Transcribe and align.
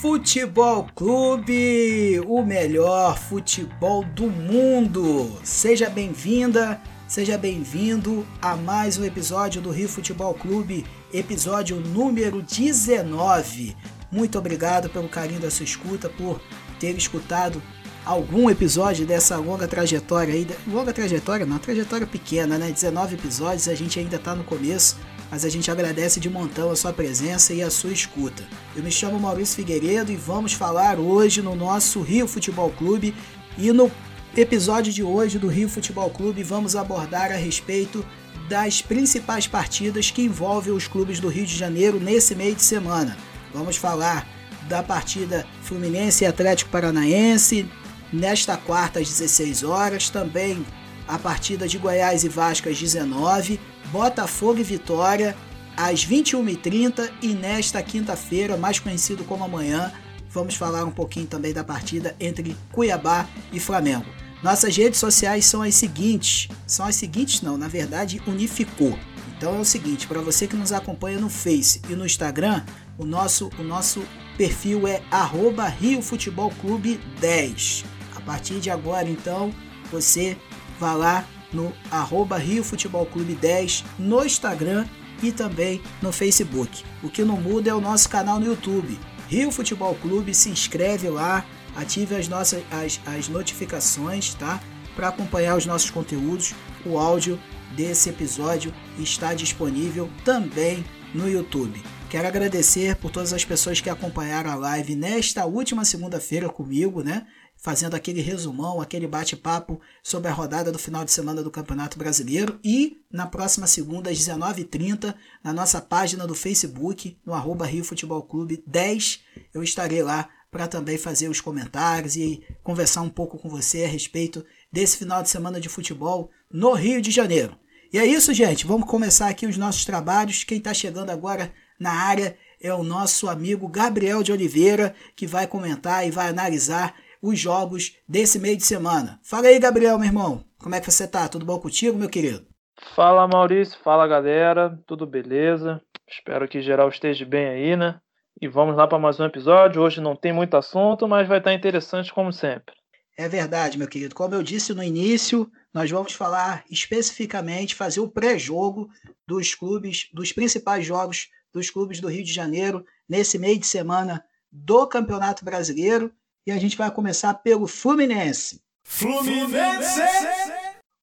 Futebol 0.00 0.86
Clube, 0.94 2.20
o 2.26 2.44
melhor 2.44 3.18
futebol 3.18 4.04
do 4.04 4.26
mundo. 4.28 5.32
Seja 5.42 5.88
bem-vinda, 5.88 6.78
seja 7.08 7.38
bem-vindo 7.38 8.26
a 8.42 8.54
mais 8.54 8.98
um 8.98 9.04
episódio 9.04 9.62
do 9.62 9.70
Rio 9.70 9.88
Futebol 9.88 10.34
Clube, 10.34 10.84
episódio 11.12 11.80
número 11.80 12.42
19. 12.42 13.74
Muito 14.12 14.38
obrigado 14.38 14.90
pelo 14.90 15.08
carinho 15.08 15.40
da 15.40 15.50
sua 15.50 15.64
escuta, 15.64 16.10
por 16.10 16.42
ter 16.78 16.94
escutado 16.94 17.62
algum 18.04 18.50
episódio 18.50 19.06
dessa 19.06 19.38
longa 19.38 19.66
trajetória 19.66 20.34
aí. 20.34 20.46
Longa 20.66 20.92
trajetória, 20.92 21.46
não, 21.46 21.58
trajetória 21.58 22.06
pequena, 22.06 22.58
né? 22.58 22.70
19 22.70 23.14
episódios, 23.14 23.66
a 23.66 23.74
gente 23.74 23.98
ainda 23.98 24.18
tá 24.18 24.34
no 24.34 24.44
começo 24.44 24.96
mas 25.30 25.44
a 25.44 25.48
gente 25.48 25.70
agradece 25.70 26.20
de 26.20 26.30
montão 26.30 26.70
a 26.70 26.76
sua 26.76 26.92
presença 26.92 27.52
e 27.52 27.62
a 27.62 27.70
sua 27.70 27.92
escuta. 27.92 28.44
Eu 28.74 28.82
me 28.82 28.90
chamo 28.90 29.18
Maurício 29.18 29.56
Figueiredo 29.56 30.12
e 30.12 30.16
vamos 30.16 30.52
falar 30.52 30.98
hoje 30.98 31.42
no 31.42 31.54
nosso 31.54 32.00
Rio 32.00 32.28
Futebol 32.28 32.70
Clube 32.70 33.14
e 33.58 33.72
no 33.72 33.90
episódio 34.36 34.92
de 34.92 35.02
hoje 35.02 35.38
do 35.38 35.48
Rio 35.48 35.68
Futebol 35.68 36.10
Clube 36.10 36.42
vamos 36.42 36.76
abordar 36.76 37.32
a 37.32 37.36
respeito 37.36 38.04
das 38.48 38.80
principais 38.80 39.46
partidas 39.46 40.10
que 40.10 40.22
envolvem 40.22 40.72
os 40.72 40.86
clubes 40.86 41.18
do 41.18 41.28
Rio 41.28 41.46
de 41.46 41.56
Janeiro 41.56 41.98
nesse 41.98 42.34
meio 42.34 42.54
de 42.54 42.62
semana. 42.62 43.16
Vamos 43.52 43.76
falar 43.76 44.28
da 44.68 44.82
partida 44.82 45.46
Fluminense 45.62 46.24
e 46.24 46.26
Atlético 46.26 46.70
Paranaense 46.70 47.68
nesta 48.12 48.56
quarta 48.56 49.00
às 49.00 49.08
16 49.08 49.64
horas, 49.64 50.10
também 50.10 50.64
a 51.08 51.18
partida 51.18 51.66
de 51.66 51.78
Goiás 51.78 52.24
e 52.24 52.28
Vasco 52.28 52.68
às 52.68 52.78
19 52.78 53.58
Botafogo 53.90 54.60
e 54.60 54.62
Vitória 54.62 55.36
às 55.76 56.06
21h30 56.06 57.10
e 57.20 57.34
nesta 57.34 57.82
quinta-feira, 57.82 58.56
mais 58.56 58.78
conhecido 58.78 59.24
como 59.24 59.44
amanhã, 59.44 59.92
vamos 60.30 60.54
falar 60.54 60.84
um 60.84 60.90
pouquinho 60.90 61.26
também 61.26 61.52
da 61.52 61.62
partida 61.62 62.16
entre 62.18 62.56
Cuiabá 62.72 63.28
e 63.52 63.60
Flamengo. 63.60 64.06
Nossas 64.42 64.76
redes 64.76 64.98
sociais 64.98 65.44
são 65.44 65.62
as 65.62 65.74
seguintes, 65.74 66.48
são 66.66 66.86
as 66.86 66.96
seguintes 66.96 67.42
não, 67.42 67.56
na 67.56 67.68
verdade 67.68 68.22
unificou. 68.26 68.98
Então 69.36 69.54
é 69.54 69.58
o 69.58 69.64
seguinte, 69.64 70.06
para 70.06 70.20
você 70.20 70.46
que 70.46 70.56
nos 70.56 70.72
acompanha 70.72 71.18
no 71.18 71.28
Face 71.28 71.82
e 71.90 71.94
no 71.94 72.06
Instagram, 72.06 72.64
o 72.96 73.04
nosso, 73.04 73.50
o 73.58 73.62
nosso 73.62 74.02
perfil 74.36 74.86
é 74.86 75.02
arroba 75.10 75.66
Rio 75.68 76.00
Futebol 76.00 76.50
Clube 76.60 76.98
10. 77.20 77.84
A 78.14 78.20
partir 78.20 78.60
de 78.60 78.70
agora, 78.70 79.08
então, 79.08 79.52
você 79.90 80.36
vá 80.80 80.94
lá, 80.94 81.24
no 81.52 81.72
arroba 81.90 82.36
Rio 82.36 82.64
Futebol 82.64 83.06
Clube 83.06 83.34
10 83.34 83.84
no 83.98 84.24
Instagram 84.24 84.86
e 85.22 85.32
também 85.32 85.80
no 86.02 86.12
Facebook. 86.12 86.84
O 87.02 87.08
que 87.08 87.24
não 87.24 87.36
muda 87.36 87.70
é 87.70 87.74
o 87.74 87.80
nosso 87.80 88.08
canal 88.08 88.38
no 88.38 88.46
YouTube. 88.46 88.98
Rio 89.28 89.50
Futebol 89.50 89.94
Clube, 89.96 90.34
se 90.34 90.48
inscreve 90.48 91.08
lá, 91.08 91.44
ative 91.74 92.14
as 92.14 92.28
nossas 92.28 92.62
as, 92.70 93.00
as 93.06 93.28
notificações, 93.28 94.34
tá? 94.34 94.60
Para 94.94 95.08
acompanhar 95.08 95.56
os 95.56 95.66
nossos 95.66 95.90
conteúdos. 95.90 96.54
O 96.84 96.98
áudio 96.98 97.38
desse 97.74 98.08
episódio 98.08 98.72
está 98.98 99.34
disponível 99.34 100.08
também 100.24 100.84
no 101.12 101.28
YouTube. 101.28 101.82
Quero 102.08 102.28
agradecer 102.28 102.94
por 102.96 103.10
todas 103.10 103.32
as 103.32 103.44
pessoas 103.44 103.80
que 103.80 103.90
acompanharam 103.90 104.50
a 104.50 104.54
live 104.54 104.94
nesta 104.94 105.44
última 105.44 105.84
segunda-feira 105.84 106.48
comigo, 106.48 107.02
né? 107.02 107.26
Fazendo 107.66 107.96
aquele 107.96 108.20
resumão, 108.20 108.80
aquele 108.80 109.08
bate-papo 109.08 109.80
sobre 110.00 110.30
a 110.30 110.32
rodada 110.32 110.70
do 110.70 110.78
final 110.78 111.04
de 111.04 111.10
semana 111.10 111.42
do 111.42 111.50
Campeonato 111.50 111.98
Brasileiro. 111.98 112.60
E 112.62 112.98
na 113.10 113.26
próxima 113.26 113.66
segunda, 113.66 114.08
às 114.08 114.16
19h30, 114.20 115.12
na 115.42 115.52
nossa 115.52 115.80
página 115.80 116.28
do 116.28 116.34
Facebook, 116.36 117.18
no 117.26 117.34
arroba 117.34 117.66
Rio 117.66 117.82
Futebol 117.82 118.22
Clube 118.22 118.62
10, 118.68 119.20
eu 119.52 119.64
estarei 119.64 120.00
lá 120.00 120.28
para 120.48 120.68
também 120.68 120.96
fazer 120.96 121.28
os 121.28 121.40
comentários 121.40 122.14
e 122.14 122.40
conversar 122.62 123.02
um 123.02 123.08
pouco 123.08 123.36
com 123.36 123.48
você 123.48 123.82
a 123.82 123.88
respeito 123.88 124.46
desse 124.72 124.96
final 124.96 125.20
de 125.20 125.28
semana 125.28 125.60
de 125.60 125.68
futebol 125.68 126.30
no 126.48 126.72
Rio 126.72 127.02
de 127.02 127.10
Janeiro. 127.10 127.58
E 127.92 127.98
é 127.98 128.06
isso, 128.06 128.32
gente. 128.32 128.64
Vamos 128.64 128.88
começar 128.88 129.26
aqui 129.26 129.44
os 129.44 129.56
nossos 129.56 129.84
trabalhos. 129.84 130.44
Quem 130.44 130.58
está 130.58 130.72
chegando 130.72 131.10
agora 131.10 131.52
na 131.80 131.90
área 131.90 132.38
é 132.60 132.72
o 132.72 132.84
nosso 132.84 133.28
amigo 133.28 133.66
Gabriel 133.66 134.22
de 134.22 134.30
Oliveira, 134.30 134.94
que 135.16 135.26
vai 135.26 135.48
comentar 135.48 136.06
e 136.06 136.12
vai 136.12 136.28
analisar 136.28 136.94
os 137.28 137.38
jogos 137.38 137.96
desse 138.08 138.38
meio 138.38 138.56
de 138.56 138.64
semana. 138.64 139.20
Fala 139.22 139.48
aí, 139.48 139.58
Gabriel, 139.58 139.98
meu 139.98 140.06
irmão. 140.06 140.44
Como 140.58 140.74
é 140.74 140.80
que 140.80 140.90
você 140.90 141.06
tá? 141.06 141.28
Tudo 141.28 141.46
bom 141.46 141.58
contigo, 141.58 141.98
meu 141.98 142.08
querido? 142.08 142.46
Fala, 142.94 143.26
Maurício. 143.26 143.78
Fala, 143.82 144.06
galera. 144.06 144.78
Tudo 144.86 145.06
beleza? 145.06 145.80
Espero 146.08 146.48
que 146.48 146.62
geral 146.62 146.88
esteja 146.88 147.24
bem 147.24 147.46
aí, 147.46 147.76
né? 147.76 148.00
E 148.40 148.46
vamos 148.46 148.76
lá 148.76 148.86
para 148.86 148.98
mais 148.98 149.18
um 149.18 149.24
episódio. 149.24 149.82
Hoje 149.82 150.00
não 150.00 150.14
tem 150.14 150.32
muito 150.32 150.56
assunto, 150.56 151.08
mas 151.08 151.26
vai 151.26 151.38
estar 151.38 151.54
interessante 151.54 152.12
como 152.12 152.32
sempre. 152.32 152.74
É 153.16 153.28
verdade, 153.28 153.78
meu 153.78 153.88
querido. 153.88 154.14
Como 154.14 154.34
eu 154.34 154.42
disse 154.42 154.74
no 154.74 154.82
início, 154.82 155.50
nós 155.72 155.90
vamos 155.90 156.12
falar 156.12 156.64
especificamente, 156.70 157.74
fazer 157.74 158.00
o 158.00 158.08
pré-jogo 158.08 158.90
dos 159.26 159.54
clubes, 159.54 160.10
dos 160.12 160.32
principais 160.32 160.84
jogos 160.84 161.28
dos 161.52 161.70
clubes 161.70 161.98
do 161.98 162.08
Rio 162.08 162.22
de 162.22 162.32
Janeiro 162.32 162.84
nesse 163.08 163.38
meio 163.38 163.58
de 163.58 163.66
semana 163.66 164.22
do 164.52 164.86
Campeonato 164.86 165.44
Brasileiro 165.44 166.12
e 166.46 166.52
a 166.52 166.58
gente 166.58 166.76
vai 166.76 166.90
começar 166.90 167.34
pelo 167.34 167.66
Fluminense. 167.66 168.62
Fluminense! 168.84 170.00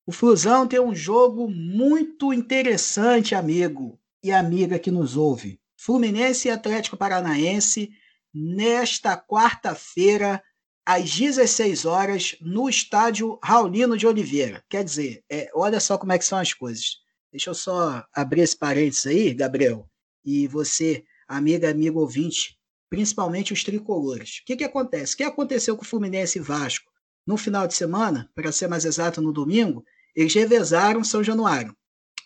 O 0.06 0.12
Flusão 0.12 0.68
tem 0.68 0.80
um 0.80 0.96
jogo 0.96 1.50
muito 1.50 2.34
interessante, 2.34 3.36
amigo 3.36 4.00
e 4.24 4.32
amiga 4.32 4.80
que 4.80 4.92
nos 4.92 5.18
ouve. 5.18 5.60
Fluminense 5.78 6.48
e 6.48 6.52
Atlético 6.52 6.96
Paranaense 6.96 7.92
nesta 8.34 9.18
quarta-feira 9.18 10.42
às 10.86 11.14
16 11.14 11.86
horas 11.86 12.36
no 12.42 12.70
estádio 12.70 13.40
Raulino 13.44 13.98
de 13.98 14.08
Oliveira. 14.08 14.64
Quer 14.70 14.84
dizer, 14.84 15.24
é, 15.30 15.50
olha 15.54 15.80
só 15.80 15.98
como 15.98 16.12
é 16.12 16.18
que 16.18 16.26
são 16.26 16.40
as 16.40 16.54
coisas. 16.54 16.98
Deixa 17.32 17.50
eu 17.50 17.54
só 17.54 18.06
abrir 18.14 18.42
esse 18.42 18.58
parênteses 18.58 19.08
aí, 19.08 19.34
Gabriel, 19.34 19.90
e 20.24 20.48
você, 20.48 21.04
amiga, 21.28 21.70
amigo 21.70 22.00
ouvinte, 22.00 22.58
principalmente 22.94 23.52
os 23.52 23.64
tricolores. 23.64 24.38
O 24.38 24.46
que, 24.46 24.56
que 24.56 24.64
acontece? 24.64 25.16
O 25.16 25.18
que 25.18 25.24
aconteceu 25.24 25.76
com 25.76 25.82
o 25.82 25.88
Fluminense 25.88 26.38
e 26.38 26.42
Vasco? 26.44 26.92
No 27.26 27.38
final 27.38 27.66
de 27.66 27.74
semana, 27.74 28.30
para 28.36 28.52
ser 28.52 28.68
mais 28.68 28.86
exato, 28.86 29.20
no 29.20 29.34
domingo, 29.34 29.84
eles 30.16 30.36
revezaram 30.36 31.04
São 31.04 31.24
Januário. 31.24 31.76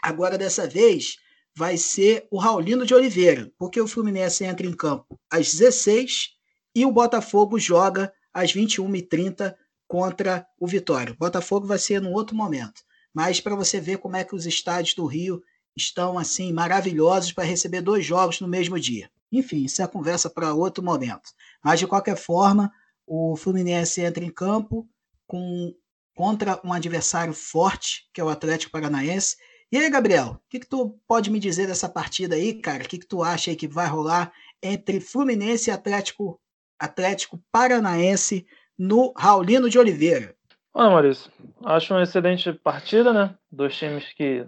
Agora, 0.03 0.37
dessa 0.37 0.67
vez, 0.67 1.19
vai 1.55 1.77
ser 1.77 2.27
o 2.29 2.37
Raulino 2.37 2.85
de 2.85 2.93
Oliveira, 2.93 3.49
porque 3.57 3.79
o 3.79 3.87
Fluminense 3.87 4.43
entra 4.43 4.67
em 4.67 4.73
campo 4.73 5.17
às 5.31 5.53
16 5.53 6.31
e 6.75 6.85
o 6.85 6.91
Botafogo 6.91 7.57
joga 7.57 8.11
às 8.33 8.53
21h30 8.53 9.55
contra 9.87 10.45
o 10.59 10.67
Vitória. 10.67 11.13
O 11.13 11.17
Botafogo 11.17 11.65
vai 11.65 11.79
ser 11.79 12.01
num 12.01 12.11
outro 12.11 12.35
momento. 12.35 12.81
Mas 13.13 13.39
para 13.39 13.55
você 13.55 13.79
ver 13.79 13.99
como 13.99 14.17
é 14.17 14.25
que 14.25 14.35
os 14.35 14.45
estádios 14.45 14.95
do 14.95 15.05
Rio 15.05 15.41
estão 15.77 16.19
assim 16.19 16.51
maravilhosos 16.51 17.31
para 17.31 17.45
receber 17.45 17.79
dois 17.79 18.05
jogos 18.05 18.41
no 18.41 18.49
mesmo 18.49 18.77
dia. 18.77 19.09
Enfim, 19.31 19.63
isso 19.63 19.81
é 19.81 19.87
conversa 19.87 20.29
para 20.29 20.53
outro 20.53 20.83
momento. 20.83 21.29
Mas, 21.63 21.79
de 21.79 21.87
qualquer 21.87 22.15
forma, 22.15 22.71
o 23.05 23.35
Fluminense 23.35 24.01
entra 24.01 24.23
em 24.23 24.29
campo 24.29 24.87
com, 25.25 25.73
contra 26.15 26.59
um 26.63 26.73
adversário 26.73 27.33
forte, 27.33 28.09
que 28.13 28.21
é 28.21 28.23
o 28.23 28.29
Atlético 28.29 28.71
Paranaense. 28.71 29.37
E 29.71 29.77
aí, 29.77 29.89
Gabriel, 29.89 30.41
o 30.45 30.49
que, 30.49 30.59
que 30.59 30.67
tu 30.67 30.97
pode 31.07 31.29
me 31.29 31.39
dizer 31.39 31.67
dessa 31.67 31.89
partida 31.89 32.35
aí, 32.35 32.53
cara? 32.53 32.83
O 32.83 32.87
que, 32.87 32.97
que 32.97 33.07
tu 33.07 33.21
acha 33.21 33.51
aí 33.51 33.55
que 33.55 33.67
vai 33.67 33.87
rolar 33.87 34.31
entre 34.63 34.99
Fluminense 34.99 35.69
e 35.69 35.73
Atlético, 35.73 36.39
Atlético 36.79 37.41
Paranaense 37.51 38.45
no 38.77 39.13
Raulino 39.17 39.69
de 39.69 39.77
Oliveira? 39.77 40.35
Olha, 40.73 40.91
Maurício, 40.91 41.31
acho 41.65 41.93
uma 41.93 42.03
excelente 42.03 42.53
partida, 42.53 43.11
né? 43.11 43.35
Dois 43.51 43.75
times 43.75 44.13
que 44.13 44.45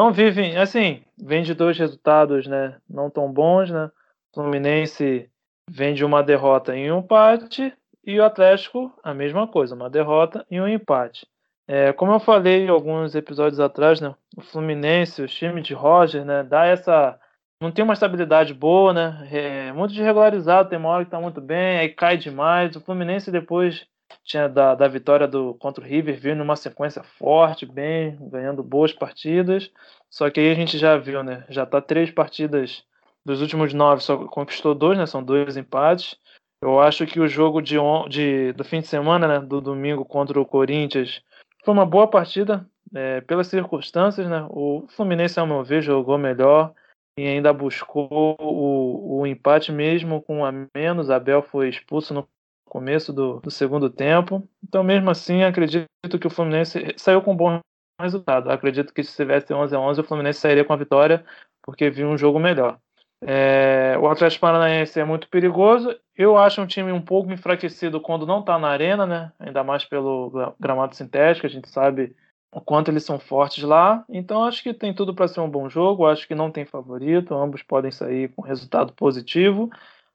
não 0.00 0.10
vivem, 0.10 0.56
assim, 0.56 1.02
vem 1.22 1.42
de 1.42 1.52
dois 1.52 1.78
resultados, 1.78 2.46
né, 2.46 2.78
não 2.88 3.10
tão 3.10 3.30
bons, 3.30 3.70
né? 3.70 3.90
O 4.32 4.40
Fluminense 4.40 5.28
vem 5.70 5.92
de 5.92 6.06
uma 6.06 6.22
derrota 6.22 6.74
em 6.74 6.90
um 6.90 7.00
empate 7.00 7.70
e 8.02 8.18
o 8.18 8.24
Atlético 8.24 8.90
a 9.02 9.12
mesma 9.12 9.46
coisa, 9.46 9.74
uma 9.74 9.90
derrota 9.90 10.46
e 10.50 10.58
um 10.58 10.66
empate. 10.66 11.26
É, 11.68 11.92
como 11.92 12.12
eu 12.12 12.18
falei 12.18 12.66
alguns 12.66 13.14
episódios 13.14 13.60
atrás, 13.60 14.00
né, 14.00 14.14
o 14.34 14.40
Fluminense, 14.40 15.20
o 15.20 15.26
time 15.26 15.60
de 15.60 15.74
Roger, 15.74 16.24
né, 16.24 16.42
dá 16.44 16.64
essa 16.64 17.20
não 17.62 17.70
tem 17.70 17.84
uma 17.84 17.92
estabilidade 17.92 18.54
boa, 18.54 18.94
né? 18.94 19.28
É 19.30 19.72
muito 19.74 19.92
desregularizado, 19.92 20.70
tem 20.70 20.78
uma 20.78 20.88
hora 20.88 21.04
que 21.04 21.10
tá 21.10 21.20
muito 21.20 21.42
bem, 21.42 21.78
aí 21.78 21.90
cai 21.90 22.16
demais. 22.16 22.74
O 22.74 22.80
Fluminense 22.80 23.30
depois 23.30 23.86
tinha 24.24 24.48
da, 24.48 24.74
da 24.74 24.88
vitória 24.88 25.26
do 25.26 25.54
contra 25.54 25.82
o 25.82 25.86
River, 25.86 26.18
vindo 26.18 26.38
numa 26.38 26.56
sequência 26.56 27.02
forte, 27.02 27.66
bem, 27.66 28.16
ganhando 28.20 28.62
boas 28.62 28.92
partidas. 28.92 29.70
Só 30.08 30.30
que 30.30 30.40
aí 30.40 30.50
a 30.50 30.54
gente 30.54 30.78
já 30.78 30.96
viu, 30.96 31.22
né? 31.22 31.44
Já 31.48 31.66
tá 31.66 31.80
três 31.80 32.10
partidas 32.10 32.84
dos 33.24 33.40
últimos 33.40 33.72
nove, 33.74 34.02
só 34.02 34.16
conquistou 34.26 34.74
dois, 34.74 34.98
né? 34.98 35.06
São 35.06 35.22
dois 35.22 35.56
empates. 35.56 36.16
Eu 36.62 36.80
acho 36.80 37.06
que 37.06 37.20
o 37.20 37.28
jogo 37.28 37.60
de, 37.62 37.76
de 38.08 38.52
do 38.52 38.64
fim 38.64 38.80
de 38.80 38.86
semana, 38.86 39.26
né? 39.26 39.40
Do 39.40 39.60
domingo 39.60 40.04
contra 40.04 40.40
o 40.40 40.46
Corinthians, 40.46 41.22
foi 41.64 41.72
uma 41.74 41.86
boa 41.86 42.08
partida, 42.08 42.66
é, 42.94 43.20
pelas 43.22 43.46
circunstâncias, 43.46 44.28
né? 44.28 44.46
O 44.50 44.86
Fluminense, 44.88 45.38
ao 45.38 45.46
meu 45.46 45.62
ver, 45.64 45.82
jogou 45.82 46.18
melhor. 46.18 46.72
e 47.18 47.26
ainda 47.26 47.52
buscou 47.52 48.36
o, 48.40 49.20
o 49.20 49.26
empate 49.26 49.72
mesmo 49.72 50.22
com 50.22 50.44
a 50.44 50.52
menos. 50.74 51.10
Abel 51.10 51.42
foi 51.42 51.68
expulso 51.68 52.14
no 52.14 52.28
começo 52.70 53.12
do, 53.12 53.40
do, 53.40 53.50
segundo 53.50 53.90
tempo. 53.90 54.48
Então, 54.62 54.82
mesmo 54.82 55.10
assim, 55.10 55.42
acredito 55.42 55.86
que 56.18 56.26
o 56.26 56.30
Fluminense 56.30 56.94
saiu 56.96 57.20
com 57.20 57.32
um 57.32 57.36
bom 57.36 57.60
resultado. 58.00 58.50
Acredito 58.50 58.94
que 58.94 59.02
se 59.02 59.14
tivesse 59.14 59.52
11 59.52 59.74
a 59.74 59.80
11 59.80 60.00
o 60.00 60.04
Fluminense 60.04 60.40
sairia 60.40 60.64
com 60.64 60.72
a 60.72 60.76
vitória, 60.76 61.24
porque 61.62 61.90
viu 61.90 62.08
um 62.08 62.16
jogo 62.16 62.38
melhor. 62.38 62.78
É, 63.22 63.98
o 64.00 64.08
Atlético 64.08 64.40
Paranaense 64.40 64.98
é 64.98 65.04
muito 65.04 65.28
perigoso. 65.28 65.94
Eu 66.16 66.38
acho 66.38 66.62
um 66.62 66.66
time 66.66 66.90
um 66.90 67.02
pouco 67.02 67.30
enfraquecido 67.30 68.00
quando 68.00 68.26
não 68.26 68.40
está 68.40 68.58
na 68.58 68.68
arena, 68.68 69.04
né? 69.04 69.32
Ainda 69.38 69.62
mais 69.62 69.84
pelo 69.84 70.54
gramado 70.58 70.96
sintético. 70.96 71.46
A 71.46 71.50
gente 71.50 71.68
sabe 71.68 72.16
o 72.52 72.60
quanto 72.60 72.90
eles 72.90 73.04
são 73.04 73.18
fortes 73.18 73.62
lá. 73.62 74.04
Então 74.08 74.44
acho 74.44 74.62
que 74.62 74.72
tem 74.72 74.94
tudo 74.94 75.14
para 75.14 75.28
ser 75.28 75.40
um 75.40 75.50
bom 75.50 75.68
jogo. 75.68 76.06
Acho 76.06 76.26
que 76.26 76.34
não 76.34 76.50
tem 76.50 76.64
favorito. 76.64 77.34
Ambos 77.34 77.62
podem 77.62 77.90
sair 77.90 78.28
com 78.28 78.42
resultado 78.42 78.92
positivo. 78.94 79.70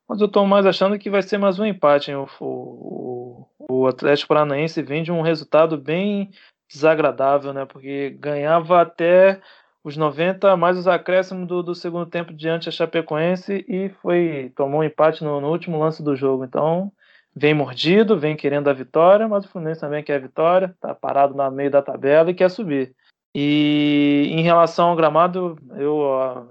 Mas 0.07 0.21
eu 0.21 0.27
estou 0.27 0.45
mais 0.45 0.65
achando 0.65 0.99
que 0.99 1.09
vai 1.09 1.21
ser 1.21 1.37
mais 1.37 1.59
um 1.59 1.65
empate. 1.65 2.13
O, 2.13 2.27
o, 2.39 3.47
o, 3.69 3.87
Atlético 3.87 4.29
Paranaense 4.29 4.81
vem 4.81 5.03
de 5.03 5.11
um 5.11 5.21
resultado 5.21 5.77
bem 5.77 6.29
desagradável, 6.71 7.53
né? 7.53 7.65
Porque 7.65 8.11
ganhava 8.19 8.81
até 8.81 9.41
os 9.83 9.97
90 9.97 10.55
mais 10.57 10.77
os 10.77 10.87
acréscimos 10.87 11.47
do, 11.47 11.61
do 11.61 11.75
segundo 11.75 12.05
tempo 12.07 12.33
diante 12.33 12.65
da 12.65 12.71
Chapecoense 12.71 13.65
e 13.67 13.89
foi 14.01 14.51
tomou 14.55 14.81
um 14.81 14.83
empate 14.83 15.23
no, 15.23 15.39
no, 15.41 15.49
último 15.49 15.79
lance 15.79 16.03
do 16.03 16.15
jogo. 16.15 16.43
Então 16.43 16.91
vem 17.35 17.53
mordido, 17.53 18.17
vem 18.17 18.35
querendo 18.35 18.69
a 18.69 18.73
vitória, 18.73 19.27
mas 19.27 19.45
o 19.45 19.49
Fluminense 19.49 19.81
também 19.81 20.03
quer 20.03 20.15
a 20.15 20.19
vitória, 20.19 20.67
está 20.67 20.93
parado 20.95 21.35
no 21.35 21.51
meio 21.51 21.71
da 21.71 21.81
tabela 21.81 22.31
e 22.31 22.33
quer 22.33 22.49
subir. 22.49 22.95
E 23.37 24.29
em 24.31 24.41
relação 24.41 24.89
ao 24.89 24.95
gramado, 24.95 25.57
eu, 25.71 25.99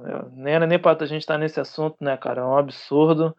eu 0.06 0.30
nem 0.32 0.54
era 0.54 0.66
nem 0.66 0.78
para 0.78 1.02
a 1.02 1.06
gente 1.06 1.22
estar 1.22 1.34
tá 1.34 1.38
nesse 1.38 1.58
assunto, 1.58 1.96
né, 2.00 2.16
cara? 2.16 2.42
É 2.42 2.44
um 2.44 2.58
absurdo. 2.58 3.34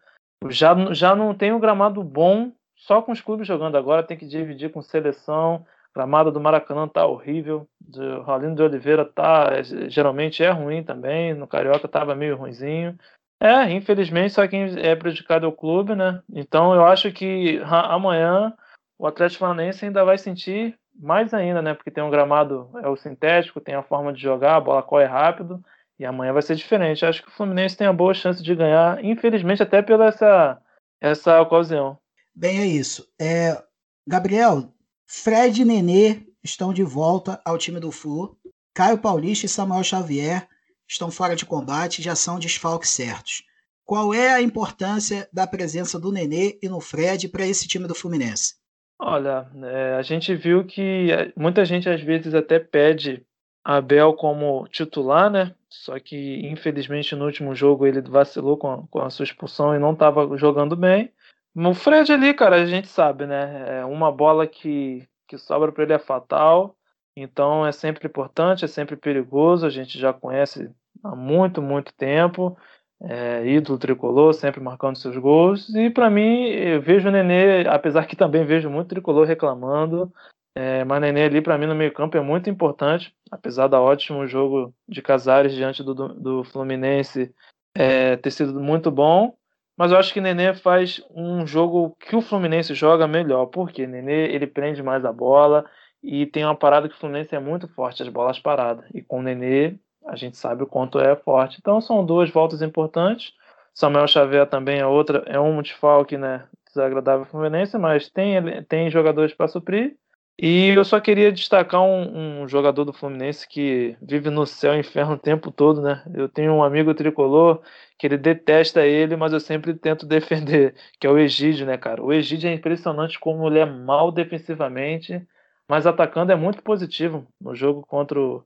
Já, 0.49 0.75
já 0.93 1.15
não 1.15 1.33
tem 1.33 1.51
um 1.51 1.59
gramado 1.59 2.03
bom, 2.03 2.51
só 2.75 3.01
com 3.01 3.11
os 3.11 3.21
clubes 3.21 3.47
jogando 3.47 3.77
agora, 3.77 4.03
tem 4.03 4.17
que 4.17 4.27
dividir 4.27 4.71
com 4.71 4.81
seleção 4.81 5.65
gramado 5.95 6.29
do 6.29 6.41
Maracanã 6.41 6.87
tá 6.87 7.05
horrível. 7.05 7.67
O 7.95 8.21
Rolino 8.21 8.55
de 8.55 8.61
Oliveira 8.61 9.05
tá 9.05 9.61
geralmente 9.87 10.43
é 10.43 10.49
ruim 10.49 10.83
também. 10.83 11.33
No 11.33 11.47
Carioca 11.47 11.87
tava 11.87 12.13
meio 12.13 12.35
ruinzinho. 12.35 12.97
É, 13.39 13.71
infelizmente 13.71 14.33
só 14.33 14.47
quem 14.47 14.77
é 14.79 14.95
prejudicado 14.95 15.45
é 15.45 15.49
o 15.49 15.53
clube, 15.53 15.95
né? 15.95 16.21
Então 16.33 16.73
eu 16.73 16.85
acho 16.85 17.11
que 17.11 17.61
amanhã 17.65 18.53
o 18.97 19.07
Atlético 19.07 19.41
Paranaense 19.41 19.85
ainda 19.85 20.03
vai 20.03 20.17
sentir 20.17 20.77
mais 20.93 21.33
ainda, 21.33 21.61
né? 21.61 21.73
Porque 21.73 21.91
tem 21.91 22.03
um 22.03 22.09
gramado 22.09 22.69
é 22.83 22.89
o 22.89 22.95
sintético, 22.97 23.61
tem 23.61 23.75
a 23.75 23.83
forma 23.83 24.11
de 24.11 24.21
jogar, 24.21 24.57
a 24.57 24.61
bola 24.61 24.83
corre 24.83 25.05
rápido 25.05 25.63
e 25.99 26.05
amanhã 26.05 26.33
vai 26.33 26.41
ser 26.41 26.55
diferente. 26.55 27.05
Acho 27.05 27.23
que 27.23 27.29
o 27.29 27.31
Fluminense 27.31 27.77
tem 27.77 27.87
a 27.87 27.93
boa 27.93 28.13
chance 28.13 28.43
de 28.43 28.55
ganhar, 28.55 29.03
infelizmente 29.03 29.63
até 29.63 29.81
pela 29.81 30.07
essa 30.07 30.61
essa 31.01 31.41
ocasião. 31.41 31.97
Bem, 32.33 32.59
é 32.59 32.65
isso. 32.65 33.07
É, 33.19 33.61
Gabriel, 34.07 34.73
Fred 35.07 35.61
e 35.61 35.65
Nenê 35.65 36.25
estão 36.43 36.73
de 36.73 36.83
volta 36.83 37.41
ao 37.45 37.57
time 37.57 37.79
do 37.79 37.91
Flu. 37.91 38.37
Caio 38.73 38.97
Paulista 38.97 39.45
e 39.45 39.49
Samuel 39.49 39.83
Xavier 39.83 40.47
estão 40.87 41.09
fora 41.09 41.35
de 41.35 41.45
combate, 41.45 42.01
já 42.01 42.15
são 42.15 42.39
desfalques 42.39 42.89
certos. 42.89 43.43
Qual 43.85 44.13
é 44.13 44.31
a 44.31 44.41
importância 44.41 45.29
da 45.31 45.45
presença 45.45 45.99
do 45.99 46.11
Nenê 46.11 46.57
e 46.61 46.67
no 46.67 46.81
Fred 46.81 47.29
para 47.29 47.45
esse 47.45 47.67
time 47.67 47.87
do 47.87 47.95
Fluminense? 47.95 48.55
Olha, 48.99 49.47
é, 49.63 49.93
a 49.93 50.01
gente 50.01 50.33
viu 50.35 50.65
que 50.65 51.11
é, 51.11 51.31
muita 51.37 51.63
gente 51.65 51.87
às 51.87 52.01
vezes 52.01 52.33
até 52.33 52.59
pede 52.59 53.25
Abel 53.65 54.13
como 54.13 54.67
titular, 54.67 55.31
né? 55.31 55.55
Só 55.67 55.99
que 55.99 56.47
infelizmente 56.47 57.15
no 57.15 57.25
último 57.25 57.55
jogo 57.55 57.87
ele 57.87 57.99
vacilou 57.99 58.55
com 58.55 58.71
a, 58.71 58.83
com 58.87 58.99
a 59.01 59.09
sua 59.09 59.23
expulsão 59.23 59.75
e 59.75 59.79
não 59.79 59.93
estava 59.93 60.37
jogando 60.37 60.75
bem. 60.75 61.11
O 61.55 61.73
Fred 61.73 62.13
ali, 62.13 62.33
cara, 62.33 62.57
a 62.57 62.65
gente 62.65 62.87
sabe, 62.87 63.25
né? 63.25 63.79
É 63.79 63.85
uma 63.85 64.11
bola 64.11 64.45
que, 64.45 65.07
que 65.27 65.35
sobra 65.37 65.71
para 65.71 65.83
ele 65.83 65.93
é 65.93 65.99
fatal. 65.99 66.75
Então 67.17 67.65
é 67.65 67.71
sempre 67.71 68.07
importante, 68.07 68.65
é 68.65 68.67
sempre 68.67 68.95
perigoso. 68.95 69.65
A 69.65 69.69
gente 69.69 69.97
já 69.97 70.13
conhece 70.13 70.69
há 71.03 71.15
muito, 71.15 71.61
muito 71.61 71.91
tempo. 71.93 72.55
É, 73.01 73.45
ídolo 73.47 73.79
tricolor, 73.79 74.33
sempre 74.33 74.61
marcando 74.61 74.97
seus 74.97 75.17
gols. 75.17 75.73
E 75.73 75.89
para 75.89 76.09
mim, 76.09 76.45
eu 76.49 76.81
vejo 76.81 77.09
o 77.09 77.11
Nenê, 77.11 77.67
apesar 77.67 78.05
que 78.05 78.15
também 78.15 78.45
vejo 78.45 78.69
muito 78.69 78.89
tricolor 78.89 79.25
reclamando. 79.25 80.13
É, 80.55 80.85
mas 80.85 81.01
Nenê 81.01 81.25
ali, 81.25 81.41
para 81.41 81.57
mim, 81.57 81.65
no 81.65 81.75
meio-campo 81.75 82.17
é 82.17 82.21
muito 82.21 82.49
importante. 82.49 83.13
Apesar 83.29 83.67
da 83.67 83.81
ótimo 83.81 84.25
jogo 84.25 84.73
de 84.87 85.01
Casares 85.01 85.53
diante 85.53 85.83
do, 85.83 85.93
do 85.93 86.43
Fluminense 86.45 87.33
é, 87.75 88.15
ter 88.15 88.31
sido 88.31 88.59
muito 88.59 88.89
bom. 88.89 89.35
Mas 89.77 89.91
eu 89.91 89.97
acho 89.97 90.13
que 90.13 90.21
Nenê 90.21 90.53
faz 90.53 91.03
um 91.13 91.45
jogo 91.45 91.97
que 91.99 92.15
o 92.15 92.21
Fluminense 92.21 92.73
joga 92.73 93.07
melhor. 93.07 93.47
Porque 93.47 93.85
Nenê 93.85 94.33
ele 94.33 94.47
prende 94.47 94.81
mais 94.81 95.03
a 95.03 95.11
bola 95.11 95.65
e 96.01 96.25
tem 96.25 96.45
uma 96.45 96.55
parada 96.55 96.87
que 96.87 96.95
o 96.95 96.97
Fluminense 96.97 97.35
é 97.35 97.39
muito 97.39 97.67
forte, 97.67 98.01
as 98.01 98.09
bolas 98.09 98.39
paradas. 98.39 98.85
E 98.93 99.01
com 99.01 99.19
o 99.19 99.23
Nenê 99.23 99.75
a 100.05 100.15
gente 100.15 100.37
sabe 100.37 100.63
o 100.63 100.67
quanto 100.67 100.99
é 100.99 101.15
forte. 101.15 101.57
Então 101.59 101.81
são 101.81 102.05
duas 102.05 102.29
voltas 102.29 102.61
importantes. 102.61 103.33
Samuel 103.73 104.07
Xavier 104.07 104.47
também 104.47 104.79
é 104.79 104.85
outra, 104.85 105.23
é 105.25 105.37
um 105.37 105.61
desfalque, 105.61 106.17
né? 106.17 106.47
Desagradável 106.67 107.25
Fluminense, 107.25 107.77
mas 107.77 108.09
tem, 108.09 108.63
tem 108.69 108.89
jogadores 108.89 109.33
para 109.33 109.49
suprir. 109.49 109.97
E 110.37 110.69
eu 110.69 110.83
só 110.83 110.99
queria 110.99 111.31
destacar 111.31 111.81
um, 111.81 112.41
um, 112.43 112.47
jogador 112.47 112.83
do 112.83 112.91
Fluminense 112.91 113.47
que 113.47 113.97
vive 114.01 114.29
no 114.29 114.45
céu 114.45 114.75
e 114.75 114.79
inferno 114.79 115.13
o 115.13 115.17
tempo 115.17 115.49
todo, 115.49 115.81
né? 115.81 116.03
Eu 116.13 116.27
tenho 116.27 116.51
um 116.53 116.63
amigo 116.63 116.93
tricolor 116.93 117.61
que 117.97 118.05
ele 118.05 118.17
detesta 118.17 118.85
ele, 118.85 119.15
mas 119.15 119.31
eu 119.31 119.39
sempre 119.39 119.73
tento 119.73 120.05
defender, 120.07 120.75
que 120.99 121.07
é 121.07 121.09
o 121.09 121.17
Egídio, 121.17 121.65
né, 121.65 121.77
cara? 121.77 122.03
O 122.03 122.11
Egídio 122.11 122.49
é 122.49 122.53
impressionante 122.53 123.17
como 123.17 123.47
ele 123.47 123.59
é 123.59 123.65
mal 123.65 124.11
defensivamente, 124.11 125.25
mas 125.69 125.87
atacando 125.87 126.33
é 126.33 126.35
muito 126.35 126.61
positivo. 126.61 127.25
No 127.39 127.55
jogo 127.55 127.85
contra 127.85 128.19
o, 128.19 128.45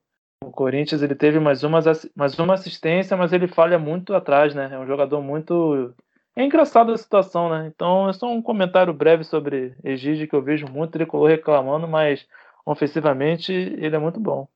Corinthians 0.53 1.01
ele 1.01 1.15
teve 1.15 1.39
mais 1.39 1.63
uma, 1.63 1.80
mais 2.15 2.38
uma 2.39 2.53
assistência, 2.53 3.18
mas 3.18 3.33
ele 3.33 3.47
falha 3.47 3.80
muito 3.80 4.13
atrás, 4.13 4.53
né? 4.56 4.69
É 4.71 4.80
um 4.80 4.86
jogador 4.88 5.21
muito 5.21 5.94
é 6.35 6.43
engraçada 6.43 6.93
a 6.93 6.97
situação, 6.97 7.49
né? 7.49 7.71
Então 7.73 8.09
é 8.09 8.13
só 8.13 8.31
um 8.31 8.41
comentário 8.41 8.93
breve 8.93 9.23
sobre 9.23 9.75
Egídio 9.83 10.27
que 10.27 10.35
eu 10.35 10.41
vejo 10.41 10.67
muito 10.67 10.91
tricolor 10.91 11.29
reclamando, 11.29 11.87
mas 11.87 12.25
ofensivamente 12.65 13.51
ele 13.51 13.95
é 13.95 13.99
muito 13.99 14.19
bom. 14.19 14.47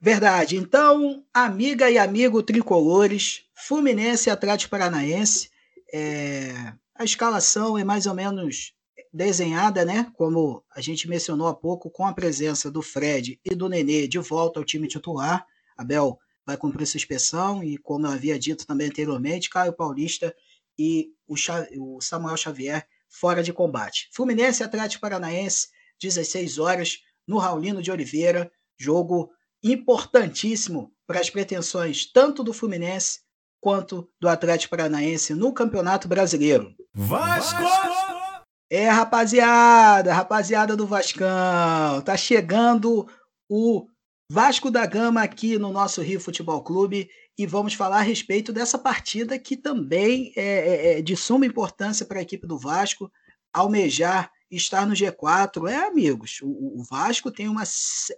Verdade. 0.00 0.56
Então, 0.56 1.22
amiga 1.32 1.90
e 1.90 1.98
amigo 1.98 2.42
tricolores, 2.42 3.44
Fluminense 3.54 4.28
e 4.28 4.32
Atlético 4.32 4.70
Paranaense, 4.70 5.50
é... 5.92 6.72
a 6.94 7.04
escalação 7.04 7.76
é 7.76 7.84
mais 7.84 8.06
ou 8.06 8.14
menos 8.14 8.74
desenhada, 9.12 9.84
né? 9.84 10.10
Como 10.14 10.64
a 10.74 10.80
gente 10.80 11.08
mencionou 11.08 11.48
há 11.48 11.54
pouco, 11.54 11.90
com 11.90 12.06
a 12.06 12.12
presença 12.12 12.70
do 12.70 12.80
Fred 12.80 13.38
e 13.44 13.54
do 13.54 13.68
Nenê 13.68 14.08
de 14.08 14.18
volta 14.18 14.58
ao 14.58 14.64
time 14.64 14.88
titular. 14.88 15.46
Abel 15.76 16.18
vai 16.46 16.56
cumprir 16.56 16.86
sua 16.86 16.98
inspeção 16.98 17.62
e, 17.62 17.76
como 17.76 18.06
eu 18.06 18.10
havia 18.10 18.38
dito 18.38 18.66
também 18.66 18.88
anteriormente, 18.88 19.50
Caio 19.50 19.72
Paulista 19.72 20.34
e 20.80 21.12
o, 21.28 21.34
o 21.78 22.00
Samuel 22.00 22.38
Xavier 22.38 22.86
fora 23.06 23.42
de 23.42 23.52
combate. 23.52 24.08
Fluminense 24.14 24.64
Atlético 24.64 25.02
Paranaense, 25.02 25.68
16 26.00 26.58
horas, 26.58 27.00
no 27.28 27.36
Raulino 27.36 27.82
de 27.82 27.92
Oliveira, 27.92 28.50
jogo 28.78 29.30
importantíssimo 29.62 30.90
para 31.06 31.20
as 31.20 31.28
pretensões 31.28 32.10
tanto 32.10 32.42
do 32.42 32.54
Fluminense 32.54 33.20
quanto 33.60 34.10
do 34.18 34.26
Atlético 34.26 34.70
Paranaense 34.74 35.34
no 35.34 35.52
Campeonato 35.52 36.08
Brasileiro. 36.08 36.74
Vasco! 36.94 37.62
É, 38.70 38.88
rapaziada, 38.88 40.14
rapaziada 40.14 40.74
do 40.74 40.86
Vascão, 40.86 42.00
tá 42.02 42.16
chegando 42.16 43.06
o 43.50 43.84
Vasco 44.32 44.70
da 44.70 44.86
Gama 44.86 45.22
aqui 45.22 45.58
no 45.58 45.72
nosso 45.72 46.00
Rio 46.00 46.20
Futebol 46.20 46.62
Clube 46.62 47.10
e 47.40 47.46
vamos 47.46 47.72
falar 47.72 48.00
a 48.00 48.02
respeito 48.02 48.52
dessa 48.52 48.78
partida 48.78 49.38
que 49.38 49.56
também 49.56 50.30
é, 50.36 50.42
é, 50.42 50.98
é 50.98 51.02
de 51.02 51.16
suma 51.16 51.46
importância 51.46 52.04
para 52.04 52.18
a 52.18 52.22
equipe 52.22 52.46
do 52.46 52.58
Vasco 52.58 53.10
almejar 53.50 54.30
estar 54.50 54.86
no 54.86 54.92
G4. 54.92 55.66
É, 55.66 55.86
amigos, 55.86 56.40
o, 56.42 56.80
o 56.80 56.84
Vasco 56.84 57.30
tem 57.30 57.48
uma, 57.48 57.62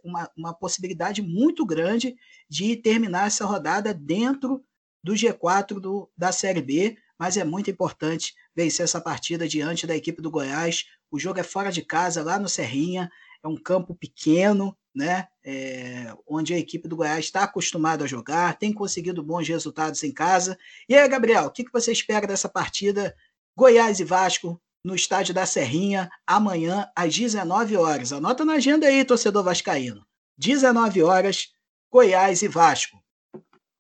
uma, 0.03 0.31
uma, 0.37 0.53
possibilidade 0.53 1.23
muito 1.23 1.65
grande 1.65 2.17
de 2.49 2.75
terminar 2.75 3.29
essa 3.29 3.45
rodada 3.45 3.95
dentro 3.95 4.65
do 5.05 5.13
G4 5.13 5.79
do, 5.79 6.11
da 6.19 6.33
Série 6.33 6.61
B, 6.61 6.97
mas 7.17 7.37
é 7.37 7.45
muito 7.45 7.71
importante 7.71 8.35
vencer 8.57 8.83
essa 8.83 9.01
partida 9.01 9.47
diante 9.47 9.87
da 9.87 9.95
equipe 9.95 10.21
do 10.21 10.33
Goiás. 10.33 10.87
O 11.13 11.19
jogo 11.21 11.39
é 11.39 11.45
fora 11.45 11.71
de 11.71 11.83
casa, 11.83 12.25
lá 12.25 12.41
no 12.41 12.49
Serrinha, 12.49 13.09
é 13.41 13.47
um 13.47 13.57
campo 13.57 13.95
pequeno, 13.95 14.77
né? 14.95 15.27
É, 15.45 16.13
onde 16.27 16.53
a 16.55 16.59
equipe 16.59 16.87
do 16.87 16.97
Goiás 16.97 17.25
está 17.25 17.45
acostumada 17.45 18.05
a 18.05 18.07
jogar, 18.07 18.59
tem 18.59 18.73
conseguido 18.73 19.23
bons 19.23 19.49
resultados 19.49 20.03
em 20.03 20.13
casa. 20.13 20.59
E 20.89 20.95
aí, 20.95 21.09
Gabriel, 21.09 21.47
o 21.47 21.51
que, 21.51 21.65
que 21.65 21.73
você 21.73 21.93
espera 21.93 22.27
dessa 22.27 22.49
partida 22.49 23.15
Goiás 23.57 24.01
e 24.01 24.05
Vasco 24.05 24.61
no 24.85 24.95
estádio 24.95 25.35
da 25.35 25.47
Serrinha 25.47 26.11
amanhã 26.27 26.91
às 26.97 27.17
19 27.17 27.77
horas? 27.77 28.13
Anota 28.13 28.45
na 28.45 28.55
agenda 28.55 28.87
aí, 28.87 29.05
torcedor 29.05 29.43
vascaíno. 29.43 30.05
19 30.39 31.03
horas, 31.03 31.49
Goiás 31.91 32.43
e 32.43 32.49
Vasco. 32.49 32.99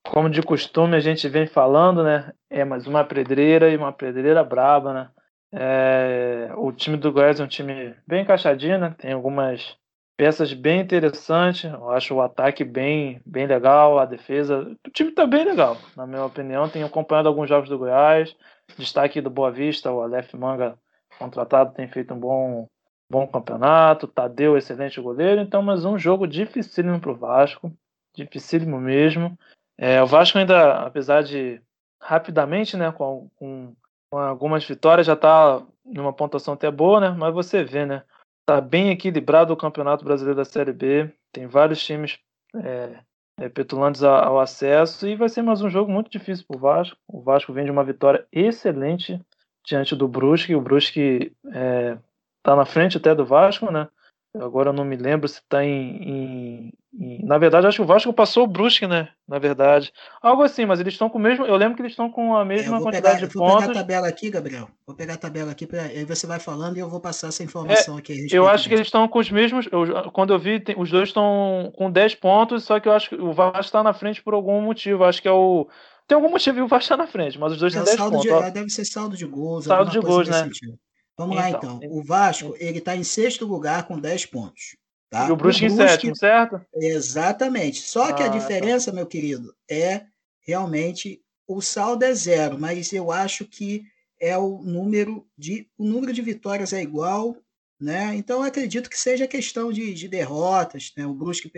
como 0.06 0.30
de 0.30 0.42
costume 0.42 0.96
a 0.96 1.00
gente 1.00 1.28
vem 1.28 1.46
falando, 1.46 2.02
né? 2.02 2.32
É 2.50 2.64
mais 2.64 2.86
uma 2.86 3.04
pedreira 3.04 3.70
e 3.70 3.76
uma 3.76 3.92
pedreira 3.92 4.42
braba, 4.44 4.92
né? 4.92 5.10
É, 5.54 6.50
o 6.56 6.72
time 6.72 6.96
do 6.96 7.12
Goiás 7.12 7.38
é 7.38 7.44
um 7.44 7.48
time 7.48 7.94
bem 8.06 8.22
encaixadinho, 8.22 8.78
né? 8.78 8.94
Tem 8.98 9.12
algumas 9.12 9.76
peças 10.16 10.52
bem 10.52 10.80
interessantes. 10.80 11.64
Eu 11.64 11.90
acho 11.90 12.14
o 12.14 12.20
ataque 12.20 12.64
bem, 12.64 13.20
bem 13.24 13.46
legal, 13.46 13.98
a 13.98 14.04
defesa. 14.04 14.76
O 14.86 14.90
time 14.90 15.10
tá 15.10 15.26
bem 15.26 15.44
legal, 15.44 15.76
na 15.96 16.06
minha 16.06 16.24
opinião. 16.24 16.68
Tenho 16.68 16.86
acompanhado 16.86 17.28
alguns 17.28 17.48
jogos 17.48 17.68
do 17.68 17.78
Goiás. 17.78 18.34
Destaque 18.78 19.20
do 19.20 19.30
Boa 19.30 19.50
Vista, 19.50 19.90
o 19.90 20.00
Aleph 20.00 20.32
Manga 20.34 20.78
contratado 21.18 21.74
tem 21.74 21.86
feito 21.88 22.14
um 22.14 22.18
bom, 22.18 22.68
bom 23.10 23.26
campeonato. 23.26 24.06
Tadeu, 24.06 24.56
excelente 24.56 25.00
goleiro. 25.00 25.40
Então, 25.40 25.62
mas 25.62 25.84
um 25.84 25.98
jogo 25.98 26.26
dificílimo 26.26 27.00
pro 27.00 27.16
Vasco. 27.16 27.72
Dificílimo 28.14 28.80
mesmo. 28.80 29.38
É, 29.78 30.02
o 30.02 30.06
Vasco 30.06 30.38
ainda, 30.38 30.84
apesar 30.84 31.22
de 31.22 31.60
rapidamente, 32.00 32.76
né, 32.76 32.90
com, 32.92 33.28
com, 33.36 33.74
com 34.10 34.18
algumas 34.18 34.64
vitórias, 34.64 35.06
já 35.06 35.14
está 35.14 35.62
numa 35.84 36.12
pontuação 36.12 36.54
até 36.54 36.70
boa, 36.70 37.00
né? 37.00 37.10
Mas 37.10 37.32
você 37.32 37.64
vê, 37.64 37.86
né? 37.86 38.02
Tá 38.44 38.60
bem 38.60 38.90
equilibrado 38.90 39.52
o 39.52 39.56
Campeonato 39.56 40.04
Brasileiro 40.04 40.36
da 40.36 40.44
Série 40.44 40.72
B. 40.72 41.12
Tem 41.32 41.46
vários 41.46 41.82
times 41.84 42.18
é, 42.56 42.98
é, 43.38 43.48
petulantes 43.48 44.02
ao 44.02 44.40
acesso 44.40 45.06
e 45.06 45.14
vai 45.14 45.28
ser 45.28 45.42
mais 45.42 45.62
um 45.62 45.70
jogo 45.70 45.90
muito 45.90 46.10
difícil 46.10 46.44
para 46.46 46.56
o 46.56 46.60
Vasco. 46.60 46.96
O 47.06 47.22
Vasco 47.22 47.52
vem 47.52 47.64
de 47.64 47.70
uma 47.70 47.84
vitória 47.84 48.26
excelente 48.32 49.20
diante 49.64 49.94
do 49.94 50.08
Brusque. 50.08 50.54
O 50.54 50.60
Brusque 50.60 51.32
é, 51.52 51.96
tá 52.42 52.56
na 52.56 52.64
frente 52.64 52.96
até 52.96 53.14
do 53.14 53.24
Vasco, 53.24 53.70
né? 53.70 53.88
Agora 54.34 54.70
eu 54.70 54.72
não 54.72 54.84
me 54.84 54.96
lembro 54.96 55.28
se 55.28 55.40
está 55.40 55.62
em, 55.62 55.96
em, 56.02 56.72
em, 56.98 57.24
Na 57.24 57.36
verdade, 57.36 57.66
acho 57.66 57.76
que 57.76 57.82
o 57.82 57.86
Vasco 57.86 58.12
passou 58.14 58.44
o 58.44 58.46
Brusque, 58.46 58.86
né? 58.86 59.10
Na 59.28 59.38
verdade. 59.38 59.92
Algo 60.22 60.42
assim, 60.42 60.64
mas 60.64 60.80
eles 60.80 60.94
estão 60.94 61.10
com 61.10 61.18
o 61.18 61.20
mesmo. 61.20 61.44
Eu 61.44 61.54
lembro 61.56 61.76
que 61.76 61.82
eles 61.82 61.92
estão 61.92 62.10
com 62.10 62.34
a 62.34 62.42
mesma 62.42 62.78
é, 62.78 62.80
quantidade 62.80 63.16
pegar, 63.16 63.26
de 63.26 63.34
pontos. 63.34 63.52
Vou 63.52 63.60
pegar 63.60 63.72
a 63.72 63.82
tabela 63.82 64.08
aqui, 64.08 64.30
Gabriel. 64.30 64.70
Vou 64.86 64.96
pegar 64.96 65.14
a 65.14 65.18
tabela 65.18 65.52
aqui, 65.52 65.66
pra... 65.66 65.82
aí 65.82 66.04
você 66.06 66.26
vai 66.26 66.38
falando 66.38 66.78
e 66.78 66.80
eu 66.80 66.88
vou 66.88 66.98
passar 66.98 67.28
essa 67.28 67.44
informação 67.44 67.96
é, 67.96 67.98
aqui. 67.98 68.26
Eu 68.32 68.48
acho 68.48 68.68
que 68.68 68.74
eles 68.74 68.86
estão 68.86 69.06
com 69.06 69.18
os 69.18 69.30
mesmos. 69.30 69.68
Eu, 69.70 70.10
quando 70.12 70.32
eu 70.32 70.38
vi, 70.38 70.58
tem, 70.60 70.74
os 70.78 70.90
dois 70.90 71.10
estão 71.10 71.70
com 71.76 71.90
10 71.90 72.14
pontos, 72.14 72.64
só 72.64 72.80
que 72.80 72.88
eu 72.88 72.92
acho 72.92 73.10
que 73.10 73.16
o 73.16 73.34
Vasco 73.34 73.60
está 73.60 73.82
na 73.82 73.92
frente 73.92 74.22
por 74.22 74.32
algum 74.32 74.62
motivo. 74.62 75.04
Acho 75.04 75.20
que 75.20 75.28
é 75.28 75.32
o. 75.32 75.68
Tem 76.08 76.16
algum 76.16 76.30
motivo 76.30 76.58
e 76.58 76.62
o 76.62 76.68
Vasco 76.68 76.84
está 76.84 76.96
na 76.96 77.06
frente, 77.06 77.38
mas 77.38 77.52
os 77.52 77.58
dois 77.58 77.74
é, 77.74 77.76
têm 77.76 77.84
10 77.84 77.98
pontos. 77.98 78.22
De, 78.22 78.50
deve 78.50 78.70
ser 78.70 78.86
saldo 78.86 79.14
de 79.14 79.26
gols. 79.26 79.66
Saldo 79.66 79.90
de 79.90 80.00
gols, 80.00 80.26
né? 80.26 80.44
Sentido. 80.44 80.78
Vamos 81.22 81.36
então, 81.36 81.78
lá 81.78 81.78
então. 81.78 81.80
O 81.90 82.02
Vasco, 82.02 82.54
ele 82.58 82.78
está 82.78 82.96
em 82.96 83.04
sexto 83.04 83.46
lugar 83.46 83.86
com 83.86 83.98
10 83.98 84.26
pontos. 84.26 84.76
Tá? 85.08 85.28
E 85.28 85.30
o 85.30 85.36
Brusque, 85.36 85.66
o 85.66 85.68
Brusque 85.68 85.82
em 85.82 85.88
sétimo, 85.88 86.16
certo? 86.16 86.60
Exatamente. 86.74 87.82
Só 87.82 88.12
que 88.12 88.22
ah, 88.22 88.26
a 88.26 88.30
tá. 88.30 88.38
diferença, 88.38 88.90
tá. 88.90 88.96
meu 88.96 89.06
querido, 89.06 89.54
é 89.70 90.06
realmente 90.40 91.22
o 91.46 91.60
saldo 91.60 92.04
é 92.04 92.14
zero, 92.14 92.58
mas 92.58 92.92
eu 92.92 93.12
acho 93.12 93.44
que 93.44 93.84
é 94.18 94.38
o 94.38 94.62
número 94.62 95.26
de 95.36 95.68
o 95.76 95.84
número 95.84 96.12
de 96.12 96.22
vitórias 96.22 96.72
é 96.72 96.80
igual, 96.80 97.36
né? 97.78 98.14
Então 98.14 98.38
eu 98.38 98.44
acredito 98.44 98.88
que 98.88 98.98
seja 98.98 99.26
questão 99.26 99.72
de, 99.72 99.92
de 99.92 100.08
derrotas, 100.08 100.92
né? 100.96 101.06
O 101.06 101.12
Brusque, 101.12 101.52